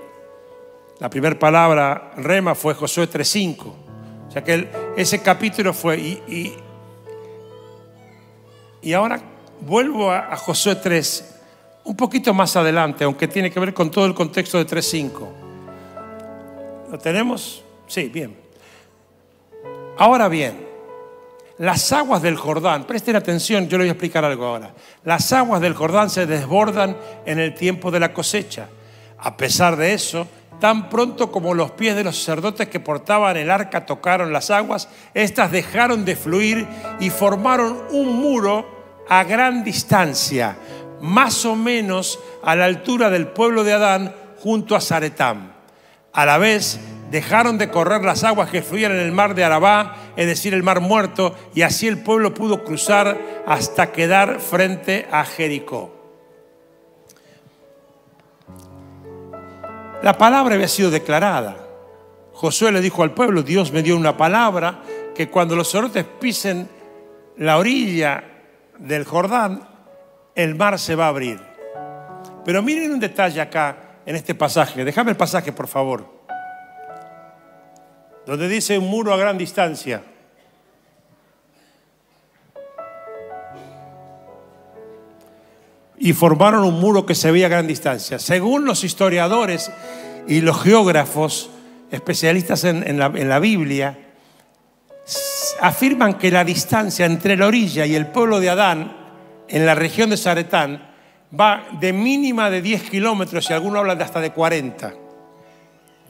La 1.05 1.11
primera 1.11 1.38
palabra 1.38 2.12
rema 2.17 2.55
fue 2.55 2.73
Josué 2.73 3.07
3.5. 3.11 3.67
O 4.27 4.31
sea 4.33 4.43
que 4.43 4.71
ese 4.97 5.21
capítulo 5.21 5.75
fue... 5.75 5.99
Y, 5.99 6.23
y- 6.27 6.55
y 8.81 8.93
ahora 8.95 9.21
vuelvo 9.61 10.11
a, 10.11 10.33
a 10.33 10.37
Josué 10.38 10.77
3, 10.77 11.35
un 11.85 11.95
poquito 11.95 12.33
más 12.33 12.57
adelante, 12.57 13.05
aunque 13.05 13.29
tiene 13.29 13.51
que 13.51 13.61
ver 13.61 13.75
con 13.75 13.90
todo 13.90 14.07
el 14.07 14.14
contexto 14.14 14.57
de 14.57 14.67
3.5. 14.67 15.29
¿Lo 16.90 16.99
tenemos? 16.99 17.62
Sí, 17.87 18.09
bien. 18.09 18.35
Ahora 19.99 20.29
bien, 20.29 20.67
las 21.59 21.93
aguas 21.93 22.23
del 22.23 22.37
Jordán, 22.37 22.85
presten 22.85 23.14
atención, 23.17 23.69
yo 23.69 23.77
les 23.77 23.85
voy 23.85 23.88
a 23.90 23.93
explicar 23.93 24.25
algo 24.25 24.47
ahora. 24.47 24.75
Las 25.05 25.31
aguas 25.35 25.61
del 25.61 25.75
Jordán 25.75 26.09
se 26.09 26.25
desbordan 26.25 26.97
en 27.27 27.40
el 27.40 27.53
tiempo 27.53 27.90
de 27.90 28.01
la 28.01 28.14
cosecha. 28.14 28.71
A 29.19 29.37
pesar 29.37 29.77
de 29.77 29.93
eso, 29.93 30.27
tan 30.61 30.88
pronto 30.88 31.31
como 31.31 31.55
los 31.55 31.73
pies 31.73 31.97
de 31.97 32.05
los 32.05 32.17
sacerdotes 32.17 32.69
que 32.69 32.81
portaban 32.81 33.37
el 33.37 33.51
arca 33.51 33.87
tocaron 33.87 34.33
las 34.33 34.51
aguas, 34.51 34.88
éstas 35.14 35.51
dejaron 35.51 36.05
de 36.05 36.17
fluir 36.17 36.67
y 37.01 37.11
formaron 37.11 37.83
un 37.90 38.17
muro 38.17 39.05
a 39.09 39.25
gran 39.25 39.64
distancia, 39.64 40.57
más 41.01 41.45
o 41.45 41.57
menos 41.57 42.19
a 42.43 42.57
la 42.57 42.64
altura 42.64 43.11
del 43.11 43.29
pueblo 43.29 43.64
de 43.64 43.75
Adán, 43.75 44.14
junto 44.43 44.77
a 44.77 44.81
Zaretán. 44.81 45.55
A 46.12 46.27
la 46.27 46.38
vez 46.38 46.79
dejaron 47.11 47.59
de 47.59 47.71
correr 47.71 48.03
las 48.03 48.25
aguas 48.25 48.51
que 48.51 48.62
fluían 48.62 48.93
en 48.93 49.01
el 49.01 49.12
mar 49.12 49.35
de 49.35 49.45
Arabá, 49.45 49.97
es 50.17 50.27
decir, 50.27 50.55
el 50.55 50.62
mar 50.62 50.81
muerto, 50.81 51.35
y 51.55 51.62
así 51.62 51.88
el 51.88 51.99
pueblo 52.03 52.35
pudo 52.35 52.64
cruzar 52.64 53.19
hasta 53.47 53.93
quedar 53.93 54.40
frente 54.40 55.07
a 55.11 55.25
Jericó. 55.25 56.04
La 60.05 60.19
palabra 60.19 60.55
había 60.55 60.69
sido 60.69 60.90
declarada. 60.90 61.57
Josué 62.35 62.71
le 62.71 62.83
dijo 62.83 63.03
al 63.03 63.14
pueblo, 63.14 63.43
Dios 63.43 63.73
me 63.73 63.83
dio 63.83 63.97
una 63.97 64.14
palabra 64.19 64.83
que 65.14 65.31
cuando 65.31 65.57
los 65.57 65.69
sorotes 65.69 66.05
pisen 66.21 66.69
la 67.38 67.57
orilla 67.57 68.23
del 68.79 69.07
Jordán, 69.07 69.67
el 70.35 70.57
mar 70.57 70.79
se 70.79 70.95
va 70.95 71.07
a 71.07 71.09
abrir. 71.09 71.40
Pero 72.45 72.62
miren 72.62 72.93
un 72.93 73.01
detalle 73.01 73.40
acá 73.40 73.79
en 74.05 74.14
este 74.14 74.35
pasaje. 74.35 74.85
Déjame 74.85 75.12
el 75.12 75.17
pasaje, 75.17 75.53
por 75.53 75.69
favor. 75.69 76.05
Donde 78.27 78.47
dice 78.47 78.77
un 78.77 78.90
muro 78.90 79.11
a 79.14 79.17
gran 79.17 79.38
distancia. 79.38 80.03
Y 85.99 86.13
formaron 86.13 86.65
un 86.65 86.81
muro 86.81 87.07
que 87.07 87.15
se 87.15 87.31
veía 87.31 87.47
a 87.47 87.51
gran 87.51 87.67
distancia. 87.67 88.19
Según 88.19 88.65
los 88.65 88.85
historiadores 88.85 89.71
y 90.27 90.41
los 90.41 90.63
geógrafos, 90.63 91.51
especialistas 91.91 92.65
en, 92.65 92.99
la, 92.99 93.39
Biblia, 93.39 93.99
afirman 95.61 96.15
que 96.15 96.31
la 96.31 96.45
distancia 96.45 97.07
entre 97.07 97.37
la 97.37 97.47
orilla 97.47 97.87
y 97.87 97.95
el 97.95 98.09
pueblo 98.09 98.41
de 98.41 98.51
Adán, 98.51 98.97
en 99.49 99.67
la 99.67 99.75
región 99.75 100.11
de 100.11 100.17
Zaretán, 100.17 100.91
va 101.39 101.67
de 101.81 101.93
mínima 101.93 102.51
de 102.51 102.63
10 102.63 102.91
kilómetros 102.91 103.49
y 103.49 103.53
algunos 103.53 103.81
hablan 103.81 103.99
de 103.99 104.05
hasta 104.05 104.21
de 104.21 104.31
40. 104.31 104.95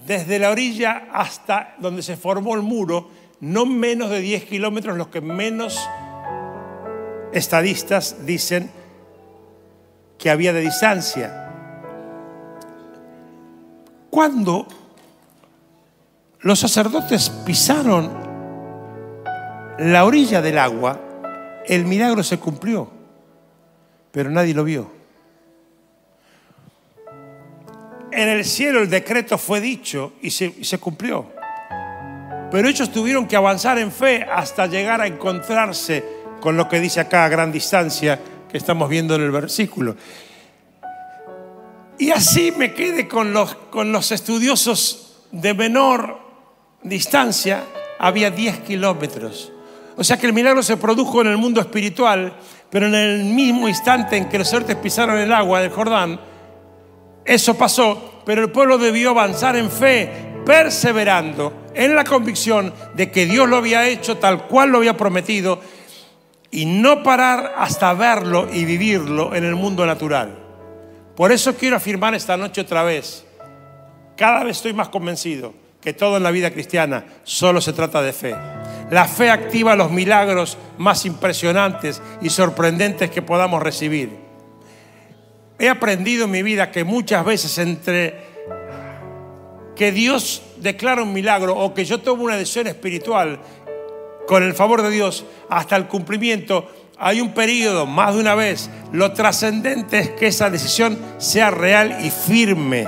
Desde 0.07 0.39
la 0.39 0.51
orilla 0.51 1.09
hasta 1.13 1.75
donde 1.79 2.03
se 2.03 2.17
formó 2.17 2.55
el 2.55 2.63
muro, 2.63 3.11
no 3.41 3.67
menos 3.67 4.11
de 4.11 4.21
10 4.21 4.45
kilómetros, 4.45 4.97
los 4.97 5.09
que 5.09 5.21
menos 5.21 5.79
estadistas 7.33 8.25
dicen 8.25 8.71
que 10.19 10.31
había 10.31 10.53
de 10.53 10.61
distancia. 10.61 11.51
Cuando 14.11 14.69
los 16.41 16.61
sacerdotes 16.61 17.31
pisaron 17.31 18.11
la 19.79 20.05
orilla 20.05 20.41
del 20.41 20.59
agua, 20.59 21.01
el 21.67 21.85
milagro 21.85 22.23
se 22.23 22.39
cumplió, 22.39 22.89
pero 24.13 24.31
nadie 24.31 24.55
lo 24.55 24.65
vio. 24.65 24.91
En 28.13 28.29
el 28.29 28.45
cielo 28.45 28.83
el 28.83 28.91
decreto 28.91 29.37
fue 29.39 29.61
dicho 29.61 30.13
y 30.23 30.31
se, 30.31 30.79
cumplió. 30.79 31.33
Pero 32.53 32.69
ellos 32.69 32.93
tuvieron 32.93 33.27
que 33.27 33.35
avanzar 33.35 33.79
en 33.79 33.91
fe 33.91 34.23
hasta 34.23 34.69
llegar 34.69 35.01
a 35.01 35.09
encontrarse 35.09 36.05
con 36.41 36.57
lo 36.57 36.69
que 36.69 36.79
dice 36.79 37.01
acá 37.01 37.25
a 37.25 37.29
gran 37.29 37.51
distancia 37.51 38.21
estamos 38.59 38.89
viendo 38.89 39.15
en 39.15 39.23
el 39.23 39.31
versículo. 39.31 39.97
Y 41.99 42.11
así 42.11 42.53
me 42.57 42.75
quedé 42.75 43.07
con 43.09 43.33
los, 43.33 43.55
con 43.55 43.93
los 43.93 44.13
estudiosos 44.13 45.23
de 45.31 45.55
menor 45.55 46.19
distancia, 46.83 47.65
había 47.99 48.31
10 48.31 48.61
kilómetros. 48.61 49.53
O 49.97 50.05
sea 50.05 50.17
que 50.17 50.27
el 50.27 50.33
milagro 50.33 50.63
se 50.63 50.77
produjo 50.77 51.21
en 51.21 51.29
el 51.29 51.37
mundo 51.37 51.61
espiritual, 51.61 52.35
pero 52.71 52.87
en 52.87 52.95
el 52.95 53.25
mismo 53.25 53.69
instante 53.69 54.17
en 54.17 54.29
que 54.29 54.39
los 54.39 54.49
suertes 54.49 54.77
pisaron 54.77 55.19
el 55.19 55.33
agua 55.33 55.61
del 55.61 55.71
Jordán, 55.71 56.21
eso 57.25 57.55
pasó, 57.55 58.23
pero 58.27 58.43
el 58.43 58.51
pueblo 58.51 58.77
debió 58.77 59.11
avanzar 59.11 59.57
en 59.57 59.71
fe, 59.71 60.33
perseverando 60.45 61.65
en 61.75 61.95
la 61.95 62.05
convicción 62.05 62.73
de 62.95 63.11
que 63.11 63.27
Dios 63.27 63.49
lo 63.49 63.57
había 63.57 63.87
hecho 63.87 64.19
tal 64.19 64.47
cual 64.47 64.71
lo 64.71 64.79
había 64.79 64.97
prometido 64.97 65.61
y 66.55 66.67
no 66.67 67.03
parar 67.03 67.53
hasta 67.59 67.93
verlo 67.95 68.49
y 68.53 68.65
vivirlo 68.65 69.35
en 69.35 69.43
el 69.43 69.57
mundo 69.57 69.85
natural. 69.85 70.39
Por 71.17 71.33
eso 71.33 71.57
quiero 71.57 71.77
afirmar 71.77 72.15
esta 72.15 72.37
noche 72.37 72.61
otra 72.61 72.85
vez, 72.85 73.27
cada 74.17 74.45
vez 74.45 74.59
estoy 74.59 74.73
más 74.73 74.89
convencido 74.89 75.53
que 75.81 75.93
todo 75.93 76.17
en 76.17 76.23
la 76.23 76.31
vida 76.31 76.53
cristiana 76.53 77.05
solo 77.25 77.61
se 77.61 77.73
trata 77.73 78.03
de 78.03 78.13
fe. 78.13 78.37
La 78.91 79.07
fe 79.07 79.31
activa 79.31 79.75
los 79.75 79.91
milagros 79.91 80.57
más 80.79 81.05
impresionantes 81.07 82.01
y 82.23 82.31
sorprendentes 82.31 83.11
que 83.11 83.21
podamos 83.21 83.61
recibir. 83.61 84.11
He 85.59 85.69
aprendido 85.69 86.27
en 86.27 86.31
mi 86.31 86.45
vida 86.45 86.71
que 86.71 86.85
muchas 86.85 87.25
veces 87.25 87.59
entre 87.59 88.15
que 89.75 89.91
Dios 89.91 90.43
declara 90.59 91.03
un 91.03 91.13
milagro 91.13 91.57
o 91.57 91.75
que 91.75 91.85
yo 91.85 92.01
tomo 92.01 92.23
una 92.23 92.37
decisión 92.37 92.69
espiritual 92.69 93.41
con 94.27 94.43
el 94.43 94.55
favor 94.55 94.83
de 94.83 94.91
Dios 94.91 95.25
hasta 95.49 95.77
el 95.77 95.87
cumplimiento, 95.87 96.71
hay 96.99 97.21
un 97.21 97.35
periodo, 97.35 97.87
más 97.87 98.15
de 98.15 98.21
una 98.21 98.35
vez. 98.35 98.71
Lo 98.93 99.13
trascendente 99.13 99.99
es 99.99 100.11
que 100.11 100.29
esa 100.29 100.51
decisión 100.51 100.99
sea 101.19 101.51
real 101.51 101.99
y 102.05 102.11
firme 102.11 102.87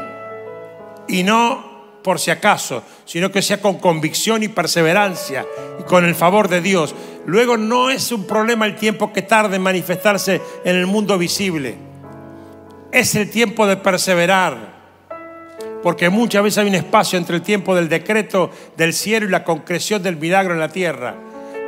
y 1.09 1.23
no 1.23 1.67
por 2.03 2.21
si 2.21 2.31
acaso, 2.31 2.85
sino 3.05 3.33
que 3.33 3.43
sea 3.43 3.61
con 3.61 3.79
convicción 3.79 4.43
y 4.43 4.49
perseverancia 4.49 5.45
y 5.81 5.83
con 5.83 6.05
el 6.05 6.15
favor 6.15 6.49
de 6.49 6.61
Dios. 6.61 6.95
Luego 7.27 7.57
no 7.57 7.91
es 7.91 8.13
un 8.13 8.27
problema 8.27 8.65
el 8.67 8.77
tiempo 8.77 9.13
que 9.13 9.23
tarde 9.23 9.57
en 9.57 9.63
manifestarse 9.63 10.41
en 10.65 10.77
el 10.77 10.87
mundo 10.87 11.19
visible. 11.19 11.77
Es 12.93 13.17
el 13.17 13.29
tiempo 13.29 13.67
de 13.67 13.77
perseverar. 13.77 14.76
Porque 15.87 16.11
muchas 16.11 16.43
veces 16.43 16.59
hay 16.59 16.67
un 16.67 16.75
espacio 16.75 17.17
entre 17.17 17.37
el 17.37 17.43
tiempo 17.43 17.77
del 17.77 17.89
decreto 17.89 18.51
del 18.77 18.93
cielo 18.93 19.25
y 19.25 19.31
la 19.31 19.45
concreción 19.45 20.03
del 20.03 20.17
milagro 20.17 20.53
en 20.53 20.59
la 20.59 20.69
tierra. 20.69 21.15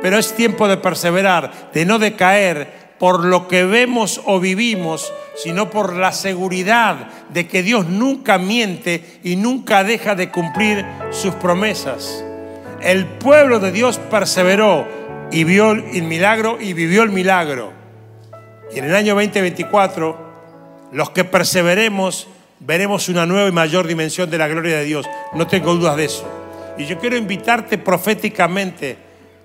Pero 0.01 0.17
es 0.17 0.35
tiempo 0.35 0.67
de 0.67 0.75
perseverar, 0.75 1.71
de 1.73 1.85
no 1.85 1.99
decaer 1.99 2.95
por 2.99 3.23
lo 3.23 3.47
que 3.47 3.63
vemos 3.63 4.19
o 4.25 4.41
vivimos, 4.41 5.13
sino 5.41 5.69
por 5.69 5.95
la 5.95 6.11
seguridad 6.11 7.07
de 7.29 7.47
que 7.47 7.63
Dios 7.63 7.87
nunca 7.87 8.37
miente 8.37 9.21
y 9.23 9.37
nunca 9.37 9.85
deja 9.85 10.15
de 10.15 10.29
cumplir 10.29 10.85
sus 11.11 11.33
promesas. 11.35 12.21
El 12.81 13.05
pueblo 13.05 13.61
de 13.61 13.71
Dios 13.71 13.99
perseveró 14.11 14.85
y 15.31 15.45
vio 15.45 15.71
el 15.71 16.03
milagro 16.03 16.57
y 16.59 16.73
vivió 16.73 17.03
el 17.03 17.11
milagro. 17.11 17.71
Y 18.75 18.79
en 18.79 18.83
el 18.83 18.95
año 18.97 19.15
2024 19.15 20.27
los 20.91 21.11
que 21.11 21.23
perseveremos, 21.23 22.27
veremos 22.59 23.09
una 23.09 23.25
nueva 23.25 23.49
y 23.49 23.51
mayor 23.51 23.87
dimensión 23.87 24.29
de 24.29 24.37
la 24.37 24.47
gloria 24.47 24.77
de 24.77 24.85
Dios. 24.85 25.05
No 25.33 25.47
tengo 25.47 25.73
dudas 25.75 25.95
de 25.95 26.05
eso. 26.05 26.27
Y 26.77 26.85
yo 26.85 26.97
quiero 26.99 27.17
invitarte 27.17 27.77
proféticamente 27.77 28.97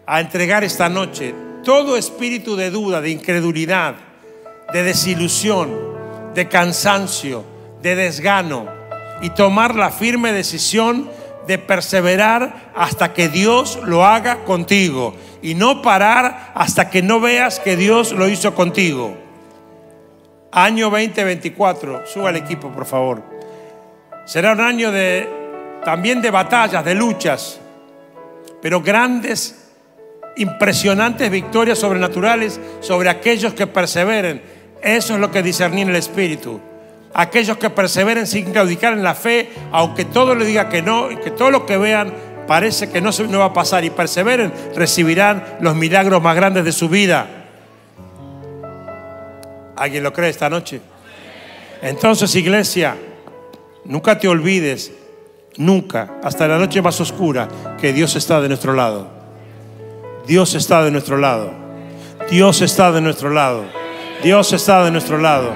a 0.07 0.21
entregar 0.21 0.65
esta 0.65 0.89
noche 0.89 1.35
todo 1.65 1.97
espíritu 1.97 2.57
de 2.57 2.71
duda, 2.71 3.01
de 3.01 3.11
incredulidad, 3.11 3.95
de 4.73 4.83
desilusión, 4.83 5.71
de 6.35 6.49
cansancio, 6.49 7.45
de 7.83 7.97
desgano 7.97 8.67
y 9.23 9.31
tomar 9.31 9.75
la 9.75 9.91
firme 9.91 10.33
decisión 10.33 11.09
de 11.47 11.59
perseverar 11.59 12.73
hasta 12.75 13.13
que 13.13 13.29
Dios 13.29 13.79
lo 13.85 14.05
haga 14.05 14.45
contigo 14.45 15.15
y 15.43 15.55
no 15.55 15.83
parar 15.83 16.53
hasta 16.55 16.91
que 16.91 17.03
no 17.03 17.21
veas 17.21 17.61
que 17.61 17.77
Dios 17.77 18.13
lo 18.13 18.29
hizo 18.29 18.55
contigo. 18.55 19.24
Año 20.57 20.89
2024, 20.89 22.07
suba 22.07 22.31
el 22.31 22.37
equipo 22.37 22.71
por 22.71 22.87
favor. 22.87 23.25
Será 24.25 24.53
un 24.53 24.61
año 24.61 24.93
de 24.93 25.29
también 25.85 26.23
de 26.23 26.31
batallas, 26.31 26.85
de 26.85 26.95
luchas, 26.95 27.59
pero 28.63 28.81
grandes, 28.81 29.73
impresionantes 30.37 31.29
victorias 31.29 31.81
sobrenaturales 31.81 32.61
sobre 32.79 33.11
aquellos 33.11 33.53
que 33.53 33.67
perseveren. 33.67 34.43
Eso 34.81 35.15
es 35.15 35.21
lo 35.21 35.33
que 35.33 35.43
discernir 35.43 35.83
en 35.83 35.91
el 35.91 35.97
Espíritu. 35.97 36.61
Aquellos 37.15 37.57
que 37.57 37.71
perseveren 37.71 38.29
sin 38.29 38.53
claudicar 38.53 38.93
en 38.93 39.03
la 39.03 39.17
fe, 39.17 39.51
aunque 39.73 40.05
todo 40.05 40.37
le 40.37 40.45
diga 40.45 40.69
que 40.69 40.83
no, 40.83 41.11
y 41.11 41.17
que 41.17 41.33
todo 41.33 41.51
lo 41.51 41.67
que 41.67 41.79
vean 41.79 42.15
parece 42.47 42.89
que 42.91 43.01
no, 43.01 43.11
no 43.29 43.39
va 43.41 43.47
a 43.47 43.53
pasar 43.53 43.85
y 43.85 43.91
perseveren, 43.91 44.53
recibirán 44.77 45.43
los 45.61 45.75
milagros 45.75 46.23
más 46.23 46.37
grandes 46.37 46.65
de 46.65 46.71
su 46.71 46.89
vida. 46.89 47.44
¿Alguien 49.77 50.03
lo 50.03 50.13
cree 50.13 50.31
esta 50.31 50.49
noche? 50.49 50.81
Entonces, 51.83 52.35
iglesia, 52.37 52.97
nunca 53.85 54.19
te 54.19 54.29
olvides, 54.29 54.93
nunca, 55.57 56.15
hasta 56.23 56.49
la 56.49 56.59
noche 56.59 56.81
más 56.81 57.01
oscura, 57.01 57.49
que 57.81 57.93
Dios 57.93 58.17
está 58.17 58.41
de 58.41 58.49
nuestro 58.49 58.73
lado. 58.73 59.09
Dios 60.27 60.55
está 60.55 60.83
de 60.83 60.91
nuestro 60.91 61.19
lado. 61.19 61.53
Dios 62.31 62.63
está 62.63 62.91
de 62.93 63.01
nuestro 63.01 63.31
lado. 63.31 63.65
Dios 64.23 64.53
está 64.53 64.85
de 64.85 64.91
nuestro 64.91 65.19
lado. 65.19 65.53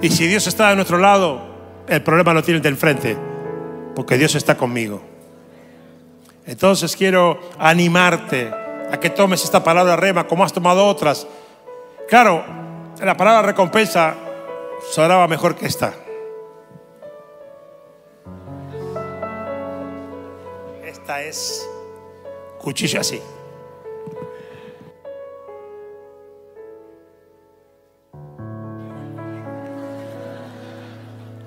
Y 0.00 0.10
si 0.10 0.26
Dios 0.26 0.46
está 0.46 0.68
de 0.68 0.76
nuestro 0.76 0.98
lado, 0.98 1.40
el 1.88 2.02
problema 2.02 2.32
lo 2.34 2.42
tiene 2.42 2.60
del 2.60 2.76
frente, 2.76 3.16
porque 3.94 4.16
Dios 4.16 4.34
está 4.34 4.56
conmigo. 4.56 5.02
Entonces 6.46 6.94
quiero 6.94 7.40
animarte 7.58 8.50
a 8.92 9.00
que 9.00 9.10
tomes 9.10 9.42
esta 9.42 9.64
palabra 9.64 9.96
rema 9.96 10.26
como 10.26 10.44
has 10.44 10.52
tomado 10.52 10.86
otras. 10.86 11.26
Claro, 12.08 12.44
la 13.02 13.16
palabra 13.16 13.42
recompensa 13.42 14.14
sonaba 14.90 15.26
mejor 15.26 15.56
que 15.56 15.66
esta. 15.66 15.92
Esta 20.84 21.22
es 21.22 21.68
cuchillo 22.58 23.00
así. 23.00 23.20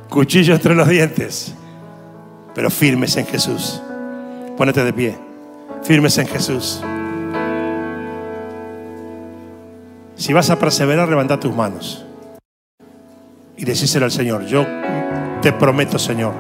Cuchillo 0.09 0.55
entre 0.55 0.73
los 0.73 0.87
dientes, 0.87 1.53
pero 2.55 2.71
firmes 2.71 3.15
en 3.17 3.27
Jesús. 3.27 3.81
Ponete 4.57 4.83
de 4.83 4.93
pie, 4.93 5.17
firmes 5.83 6.17
en 6.17 6.27
Jesús. 6.27 6.81
Si 10.27 10.33
vas 10.33 10.49
a 10.49 10.59
perseverar, 10.59 11.07
levanta 11.07 11.39
tus 11.39 11.55
manos 11.55 12.05
y 13.55 13.63
decíselo 13.63 14.03
al 14.03 14.11
Señor. 14.11 14.45
Yo 14.45 14.65
te 15.41 15.53
prometo, 15.53 15.97
Señor, 15.97 16.33